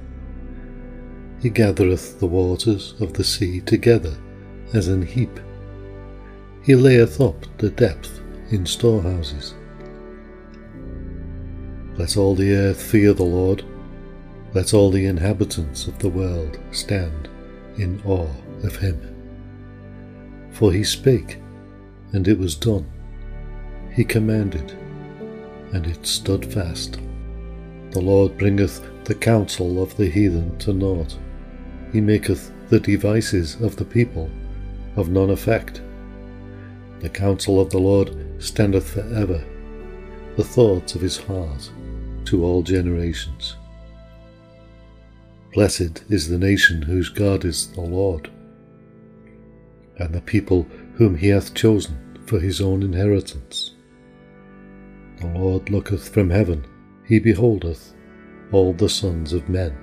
He 1.43 1.51
gathereth 1.51 2.21
the 2.21 2.27
waters 2.27 2.95
of 3.01 3.13
the 3.13 3.23
sea 3.23 3.61
together 3.61 4.17
as 4.73 4.89
an 4.89 5.03
heap. 5.03 5.39
He 6.69 6.75
layeth 6.75 7.19
up 7.19 7.47
the 7.57 7.71
depth 7.71 8.21
in 8.51 8.67
storehouses. 8.67 9.55
Let 11.97 12.19
all 12.19 12.35
the 12.35 12.53
earth 12.53 12.83
fear 12.83 13.15
the 13.15 13.23
Lord 13.23 13.65
let 14.53 14.75
all 14.75 14.91
the 14.91 15.07
inhabitants 15.07 15.87
of 15.87 15.99
the 15.99 16.11
world 16.11 16.61
stand 16.73 17.27
in 17.79 18.03
awe 18.05 18.29
of 18.65 18.77
him. 18.77 19.01
For 20.51 20.71
he 20.71 20.85
spake, 20.85 21.39
and 22.13 22.29
it 22.29 22.39
was 22.39 22.55
done. 22.55 22.87
He 23.95 24.05
commanded, 24.05 24.73
and 25.73 25.87
it 25.87 26.05
stood 26.07 26.53
fast. 26.53 26.99
The 27.93 28.01
Lord 28.03 28.37
bringeth 28.37 28.87
the 29.05 29.15
counsel 29.15 29.83
of 29.83 29.97
the 29.97 30.11
heathen 30.11 30.59
to 30.59 30.75
naught. 30.75 31.17
He 31.95 32.03
maketh 32.03 32.53
the 32.69 32.81
devices 32.81 33.55
of 33.63 33.77
the 33.77 33.87
people 33.87 34.31
of 34.97 35.09
none 35.09 35.31
effect. 35.31 35.81
The 37.01 37.09
counsel 37.09 37.61
of 37.61 37.71
the 37.71 37.79
Lord 37.79 38.17
standeth 38.43 38.91
for 38.91 39.01
ever, 39.15 39.45
the 40.37 40.45
thoughts 40.45 40.95
of 40.95 41.01
his 41.01 41.17
heart 41.17 41.71
to 42.25 42.45
all 42.45 42.63
generations. 42.63 43.57
Blessed 45.55 46.05
is 46.09 46.29
the 46.29 46.39
nation 46.39 46.83
whose 46.83 47.09
God 47.09 47.45
is 47.45 47.69
the 47.69 47.81
Lord, 47.81 48.31
and 49.99 50.15
the 50.15 50.21
people 50.21 50.67
whom 50.95 51.17
he 51.17 51.29
hath 51.29 51.55
chosen 51.55 51.97
for 52.27 52.41
his 52.41 52.61
own 52.61 52.83
inheritance. 52.83 53.75
The 55.21 55.29
Lord 55.29 55.71
looketh 55.71 56.09
from 56.09 56.31
heaven, 56.31 56.67
he 57.07 57.19
beholdeth 57.19 57.95
all 58.53 58.73
the 58.73 58.89
sons 58.89 59.33
of 59.33 59.49
men. 59.49 59.77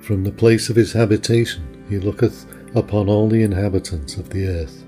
From 0.00 0.24
the 0.24 0.32
place 0.32 0.68
of 0.70 0.76
his 0.76 0.92
habitation 0.92 1.84
he 1.88 1.98
looketh 1.98 2.46
upon 2.74 3.08
all 3.08 3.28
the 3.28 3.42
inhabitants 3.42 4.16
of 4.16 4.30
the 4.30 4.46
earth. 4.46 4.84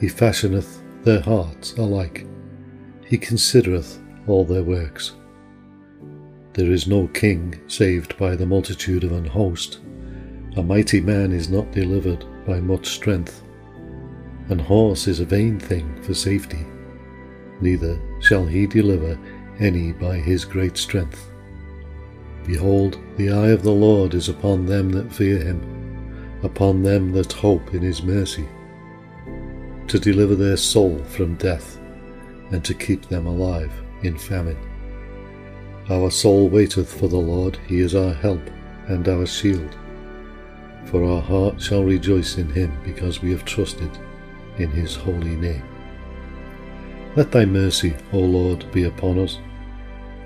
He 0.00 0.08
fashioneth 0.08 0.82
their 1.04 1.20
hearts 1.20 1.72
alike, 1.76 2.26
he 3.04 3.18
considereth 3.18 3.98
all 4.26 4.44
their 4.44 4.62
works. 4.62 5.14
There 6.52 6.70
is 6.70 6.86
no 6.86 7.08
king 7.08 7.58
saved 7.68 8.16
by 8.18 8.36
the 8.36 8.46
multitude 8.46 9.04
of 9.04 9.12
an 9.12 9.24
host. 9.24 9.80
A 10.56 10.62
mighty 10.62 11.00
man 11.00 11.32
is 11.32 11.48
not 11.48 11.72
delivered 11.72 12.24
by 12.46 12.60
much 12.60 12.88
strength. 12.88 13.42
An 14.48 14.58
horse 14.58 15.08
is 15.08 15.20
a 15.20 15.24
vain 15.24 15.58
thing 15.58 16.02
for 16.02 16.14
safety, 16.14 16.66
neither 17.60 18.00
shall 18.20 18.44
he 18.44 18.66
deliver 18.66 19.18
any 19.60 19.92
by 19.92 20.16
his 20.16 20.44
great 20.44 20.76
strength. 20.76 21.30
Behold, 22.46 22.98
the 23.16 23.30
eye 23.30 23.48
of 23.48 23.62
the 23.62 23.70
Lord 23.70 24.14
is 24.14 24.28
upon 24.28 24.66
them 24.66 24.90
that 24.90 25.12
fear 25.12 25.38
him, 25.38 26.40
upon 26.42 26.82
them 26.82 27.12
that 27.12 27.32
hope 27.32 27.74
in 27.74 27.82
his 27.82 28.02
mercy, 28.02 28.48
to 29.88 29.98
deliver 29.98 30.34
their 30.34 30.56
soul 30.56 31.02
from 31.04 31.34
death, 31.36 31.78
and 32.50 32.64
to 32.64 32.74
keep 32.74 33.08
them 33.08 33.26
alive 33.26 33.72
in 34.02 34.16
famine. 34.16 34.58
Our 35.90 36.10
soul 36.10 36.48
waiteth 36.48 36.92
for 36.98 37.08
the 37.08 37.16
Lord, 37.16 37.58
he 37.66 37.80
is 37.80 37.94
our 37.94 38.12
help 38.12 38.42
and 38.86 39.08
our 39.08 39.26
shield. 39.26 39.76
For 40.86 41.04
our 41.04 41.20
heart 41.20 41.60
shall 41.60 41.84
rejoice 41.84 42.38
in 42.38 42.48
him, 42.50 42.72
because 42.84 43.22
we 43.22 43.30
have 43.30 43.44
trusted 43.44 43.90
in 44.58 44.70
his 44.70 44.94
holy 44.94 45.36
name. 45.36 45.64
Let 47.16 47.30
thy 47.30 47.44
mercy, 47.44 47.94
O 48.12 48.18
Lord, 48.18 48.70
be 48.72 48.84
upon 48.84 49.18
us, 49.18 49.38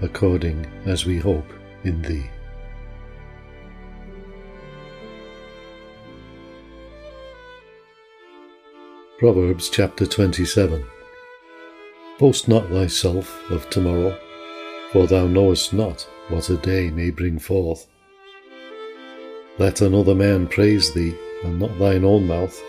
according 0.00 0.66
as 0.84 1.06
we 1.06 1.18
hope 1.18 1.52
in 1.84 2.02
thee. 2.02 2.28
Proverbs 9.22 9.70
chapter 9.70 10.04
27 10.04 10.84
Boast 12.18 12.48
not 12.48 12.68
thyself 12.70 13.40
of 13.52 13.70
tomorrow, 13.70 14.18
for 14.90 15.06
thou 15.06 15.28
knowest 15.28 15.72
not 15.72 16.02
what 16.28 16.50
a 16.50 16.56
day 16.56 16.90
may 16.90 17.10
bring 17.10 17.38
forth. 17.38 17.86
Let 19.58 19.80
another 19.80 20.16
man 20.16 20.48
praise 20.48 20.92
thee, 20.92 21.16
and 21.44 21.60
not 21.60 21.78
thine 21.78 22.04
own 22.04 22.26
mouth, 22.26 22.60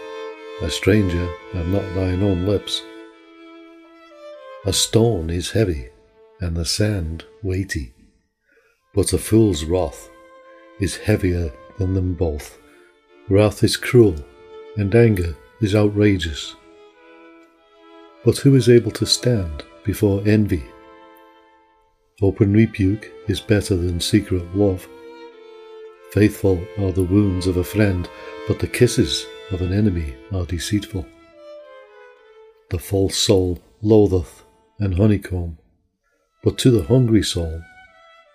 a 0.61 0.69
stranger, 0.69 1.27
and 1.55 1.73
not 1.73 1.95
thine 1.95 2.21
own 2.21 2.45
lips. 2.45 2.83
A 4.67 4.73
stone 4.73 5.31
is 5.31 5.49
heavy, 5.49 5.87
and 6.39 6.55
the 6.55 6.65
sand 6.65 7.25
weighty, 7.41 7.95
but 8.93 9.11
a 9.11 9.17
fool's 9.17 9.63
wrath 9.63 10.07
is 10.79 10.97
heavier 10.97 11.51
than 11.79 11.95
them 11.95 12.13
both. 12.13 12.59
Wrath 13.27 13.63
is 13.63 13.75
cruel, 13.75 14.17
and 14.77 14.93
anger 14.93 15.35
is 15.63 15.75
outrageous. 15.75 16.55
But 18.25 18.37
who 18.37 18.55
is 18.55 18.67
able 18.67 18.91
to 18.91 19.05
stand 19.05 19.63
before 19.85 20.21
envy? 20.25 20.63
Open 22.21 22.51
rebuke 22.51 23.09
is 23.29 23.39
better 23.39 23.77
than 23.77 24.01
secret 24.01 24.43
love. 24.53 24.85
Faithful 26.11 26.61
are 26.77 26.91
the 26.91 27.05
wounds 27.05 27.47
of 27.47 27.55
a 27.55 27.63
friend, 27.63 28.09
but 28.45 28.59
the 28.59 28.67
kisses 28.67 29.25
of 29.51 29.61
an 29.61 29.71
enemy 29.71 30.13
are 30.33 30.45
deceitful. 30.45 31.05
The 32.69 32.79
false 32.79 33.15
soul 33.15 33.61
loatheth 33.81 34.43
an 34.79 34.91
honeycomb, 34.91 35.57
but 36.43 36.57
to 36.57 36.71
the 36.71 36.83
hungry 36.83 37.23
soul 37.23 37.61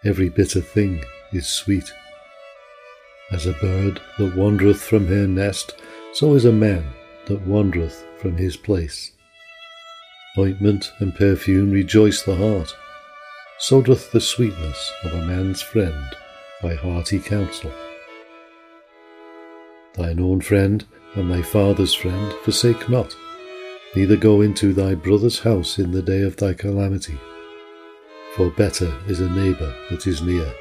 every 0.02 0.30
bitter 0.30 0.62
thing 0.62 1.04
is 1.32 1.46
sweet. 1.46 1.92
As 3.30 3.46
a 3.46 3.52
bird 3.52 4.00
that 4.18 4.34
wandereth 4.34 4.80
from 4.80 5.06
her 5.08 5.26
nest, 5.26 5.74
so 6.14 6.34
is 6.34 6.46
a 6.46 6.52
man 6.52 6.94
that 7.28 7.46
wandereth 7.46 8.04
from 8.20 8.36
his 8.36 8.56
place. 8.56 9.12
Ointment 10.36 10.92
and 10.98 11.14
perfume 11.14 11.70
rejoice 11.70 12.22
the 12.22 12.36
heart, 12.36 12.74
so 13.58 13.80
doth 13.82 14.12
the 14.12 14.20
sweetness 14.20 14.92
of 15.04 15.14
a 15.14 15.26
man's 15.26 15.62
friend 15.62 16.16
by 16.62 16.74
hearty 16.74 17.18
counsel. 17.18 17.72
Thine 19.94 20.20
own 20.20 20.40
friend 20.40 20.84
and 21.14 21.30
thy 21.30 21.42
father's 21.42 21.94
friend 21.94 22.32
forsake 22.44 22.88
not, 22.88 23.16
neither 23.96 24.16
go 24.16 24.40
into 24.40 24.72
thy 24.72 24.94
brother's 24.94 25.40
house 25.40 25.78
in 25.78 25.92
the 25.92 26.02
day 26.02 26.22
of 26.22 26.36
thy 26.36 26.54
calamity. 26.54 27.18
For 28.36 28.50
better 28.50 28.94
is 29.08 29.20
a 29.20 29.30
neighbour 29.30 29.74
that 29.90 30.06
is 30.06 30.22
near 30.22 30.52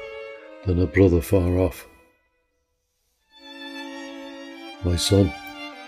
than 0.66 0.80
a 0.80 0.86
brother 0.86 1.20
far 1.20 1.58
off. 1.58 1.86
My 4.84 4.96
son, 4.96 5.32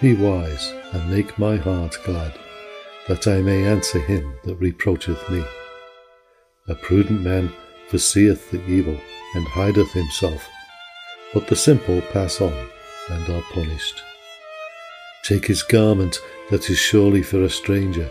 be 0.01 0.15
wise 0.15 0.73
and 0.93 1.11
make 1.11 1.39
my 1.39 1.57
heart 1.57 1.99
glad, 2.05 2.33
that 3.07 3.27
I 3.27 3.43
may 3.43 3.65
answer 3.65 3.99
him 3.99 4.35
that 4.45 4.55
reproacheth 4.55 5.29
me. 5.29 5.45
A 6.69 6.75
prudent 6.75 7.21
man 7.21 7.53
foreseeth 7.89 8.51
the 8.51 8.65
evil 8.67 8.99
and 9.35 9.47
hideth 9.47 9.93
himself, 9.93 10.49
but 11.35 11.49
the 11.49 11.57
simple 11.57 12.01
pass 12.13 12.41
on 12.41 12.71
and 13.11 13.29
are 13.29 13.43
punished. 13.53 14.03
Take 15.23 15.47
his 15.47 15.63
garment 15.63 16.19
that 16.49 16.71
is 16.71 16.79
surely 16.79 17.23
for 17.23 17.43
a 17.43 17.51
stranger, 17.51 18.11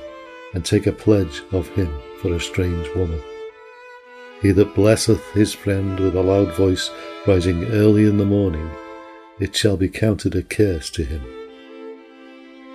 and 0.53 0.63
take 0.63 0.85
a 0.85 0.91
pledge 0.91 1.41
of 1.51 1.67
him 1.69 1.91
for 2.21 2.33
a 2.33 2.39
strange 2.39 2.87
woman. 2.95 3.21
He 4.43 4.51
that 4.51 4.75
blesseth 4.75 5.23
his 5.31 5.53
friend 5.53 5.99
with 5.99 6.15
a 6.15 6.21
loud 6.21 6.53
voice, 6.55 6.91
rising 7.25 7.65
early 7.65 8.05
in 8.05 8.17
the 8.17 8.25
morning, 8.25 8.69
it 9.39 9.55
shall 9.55 9.75
be 9.75 9.89
counted 9.89 10.35
a 10.35 10.43
curse 10.43 10.89
to 10.91 11.03
him 11.03 11.38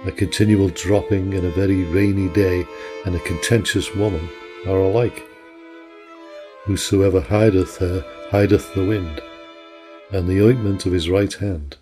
a 0.06 0.12
continual 0.12 0.68
dropping 0.68 1.32
in 1.32 1.46
a 1.46 1.50
very 1.50 1.84
rainy 1.84 2.28
day, 2.34 2.66
and 3.06 3.14
a 3.14 3.20
contentious 3.20 3.94
woman 3.94 4.28
are 4.66 4.78
alike. 4.78 5.22
Whosoever 6.64 7.20
hideth 7.20 7.78
her 7.78 8.04
hideth 8.30 8.74
the 8.74 8.84
wind, 8.84 9.20
and 10.10 10.28
the 10.28 10.42
ointment 10.42 10.84
of 10.86 10.92
his 10.92 11.08
right 11.08 11.32
hand, 11.32 11.76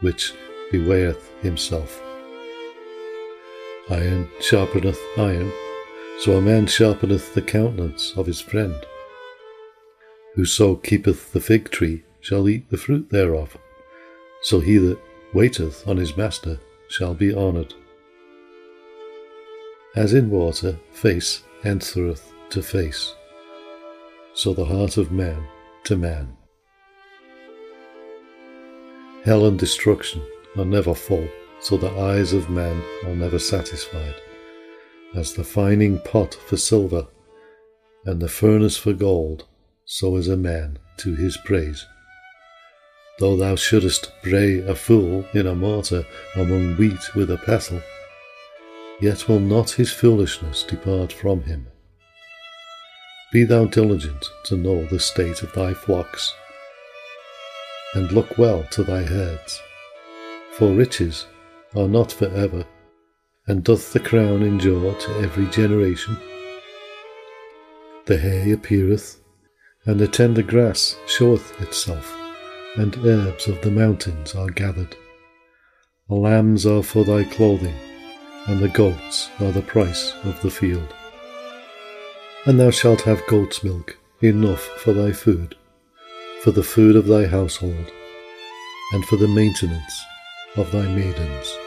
which 0.00 0.32
bewaileth 0.70 1.30
himself. 1.42 2.02
Iron 3.90 4.28
sharpeneth 4.40 5.00
iron, 5.16 5.52
so 6.20 6.36
a 6.36 6.40
man 6.40 6.66
sharpeneth 6.66 7.34
the 7.34 7.42
countenance 7.42 8.14
of 8.16 8.26
his 8.26 8.40
friend. 8.40 8.74
Whoso 10.34 10.76
keepeth 10.76 11.32
the 11.32 11.40
fig 11.40 11.70
tree 11.70 12.04
shall 12.20 12.48
eat 12.48 12.70
the 12.70 12.76
fruit 12.76 13.10
thereof, 13.10 13.56
so 14.42 14.60
he 14.60 14.78
that 14.78 14.98
waiteth 15.32 15.86
on 15.86 15.96
his 15.96 16.16
master 16.16 16.60
shall 16.88 17.14
be 17.14 17.34
honoured. 17.34 17.74
As 19.94 20.14
in 20.14 20.30
water 20.30 20.78
face 20.92 21.42
answereth 21.64 22.32
to 22.50 22.62
face, 22.62 23.14
so 24.34 24.54
the 24.54 24.64
heart 24.64 24.96
of 24.96 25.12
man 25.12 25.42
to 25.84 25.96
man. 25.96 26.36
Hell 29.24 29.46
and 29.46 29.58
destruction 29.58 30.22
are 30.56 30.64
never 30.64 30.94
full, 30.94 31.28
so 31.60 31.76
the 31.76 31.90
eyes 31.98 32.32
of 32.32 32.48
man 32.48 32.82
are 33.04 33.14
never 33.14 33.38
satisfied. 33.38 34.14
As 35.14 35.32
the 35.34 35.44
fining 35.44 35.98
pot 36.00 36.34
for 36.34 36.56
silver, 36.56 37.06
and 38.04 38.20
the 38.20 38.28
furnace 38.28 38.76
for 38.76 38.92
gold, 38.92 39.46
so 39.84 40.16
is 40.16 40.28
a 40.28 40.36
man 40.36 40.78
to 40.98 41.14
his 41.14 41.36
praise. 41.44 41.84
Though 43.18 43.36
thou 43.36 43.56
shouldest 43.56 44.12
bray 44.22 44.60
a 44.60 44.76
fool 44.76 45.24
in 45.34 45.48
a 45.48 45.54
mortar 45.54 46.06
among 46.36 46.76
wheat 46.76 47.16
with 47.16 47.32
a 47.32 47.36
pestle, 47.38 47.82
yet 49.00 49.28
will 49.28 49.40
not 49.40 49.70
his 49.72 49.90
foolishness 49.92 50.62
depart 50.62 51.12
from 51.12 51.42
him. 51.42 51.66
Be 53.32 53.42
thou 53.42 53.64
diligent 53.64 54.24
to 54.44 54.56
know 54.56 54.84
the 54.86 55.00
state 55.00 55.42
of 55.42 55.52
thy 55.52 55.74
flocks, 55.74 56.32
and 57.94 58.12
look 58.12 58.38
well 58.38 58.64
to 58.70 58.84
thy 58.84 59.02
herds, 59.02 59.60
for 60.52 60.72
riches 60.72 61.26
are 61.74 61.88
not 61.88 62.12
for 62.12 62.28
ever, 62.28 62.64
and 63.48 63.64
doth 63.64 63.92
the 63.92 64.00
crown 64.00 64.42
endure 64.44 64.94
to 64.94 65.10
every 65.20 65.46
generation? 65.46 66.16
The 68.06 68.16
hay 68.16 68.52
appeareth, 68.52 69.20
and 69.84 69.98
the 69.98 70.06
tender 70.06 70.42
grass 70.42 70.96
showeth 71.06 71.60
itself 71.60 72.17
and 72.78 72.96
herbs 73.04 73.48
of 73.48 73.60
the 73.62 73.70
mountains 73.70 74.34
are 74.34 74.50
gathered. 74.50 74.96
The 76.08 76.14
lambs 76.14 76.64
are 76.64 76.82
for 76.82 77.04
thy 77.04 77.24
clothing, 77.24 77.74
and 78.46 78.60
the 78.60 78.68
goats 78.68 79.28
are 79.40 79.50
the 79.50 79.62
price 79.62 80.14
of 80.24 80.40
the 80.42 80.50
field. 80.50 80.94
And 82.46 82.58
thou 82.58 82.70
shalt 82.70 83.02
have 83.02 83.26
goat's 83.26 83.64
milk 83.64 83.98
enough 84.22 84.62
for 84.80 84.92
thy 84.92 85.12
food, 85.12 85.56
for 86.42 86.52
the 86.52 86.62
food 86.62 86.94
of 86.94 87.06
thy 87.06 87.26
household, 87.26 87.90
and 88.92 89.04
for 89.04 89.16
the 89.16 89.28
maintenance 89.28 90.04
of 90.56 90.70
thy 90.70 90.86
maidens. 90.86 91.58